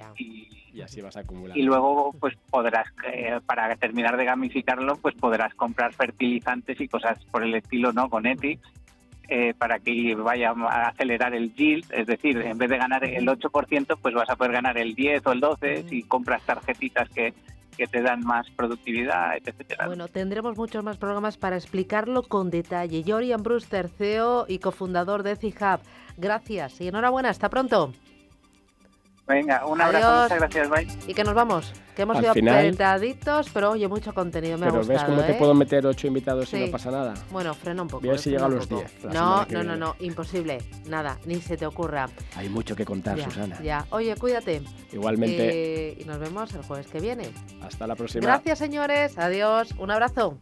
[0.82, 1.60] así vas acumulando.
[1.60, 7.22] Y luego pues podrás, eh, para terminar de gamificarlo, pues podrás comprar fertilizantes y cosas
[7.26, 8.10] por el estilo, ¿no?
[8.10, 8.62] Con Ethics.
[9.34, 13.26] Eh, para que vaya a acelerar el yield, es decir, en vez de ganar el
[13.26, 17.34] 8%, pues vas a poder ganar el 10 o el 12 si compras tarjetitas que,
[17.78, 19.88] que te dan más productividad, etcétera.
[19.88, 23.06] Bueno, tendremos muchos más programas para explicarlo con detalle.
[23.08, 25.80] Jorian Brewster, CEO y cofundador de Hub.
[26.18, 27.94] Gracias y enhorabuena, hasta pronto.
[29.32, 30.88] Venga, un abrazo, muchas gracias, bye.
[31.08, 34.80] Y que nos vamos, que hemos sido apretaditos, pero oye, mucho contenido, me pero ha
[34.80, 35.00] gustado.
[35.00, 35.36] ¿ves cómo te ¿eh?
[35.40, 37.14] puedo meter ocho invitados y no pasa nada?
[37.32, 38.02] Bueno, frena un poco.
[38.02, 38.92] Voy a ver si llega a los diez.
[39.06, 42.10] No, no, no, no, imposible, nada, ni se te ocurra.
[42.36, 43.60] Hay mucho que contar, Susana.
[43.62, 44.62] Ya, oye, cuídate.
[44.92, 45.92] Igualmente.
[45.92, 47.30] Eh, y nos vemos el jueves que viene.
[47.62, 48.26] Hasta la próxima.
[48.26, 50.38] Gracias, señores, adiós, un abrazo.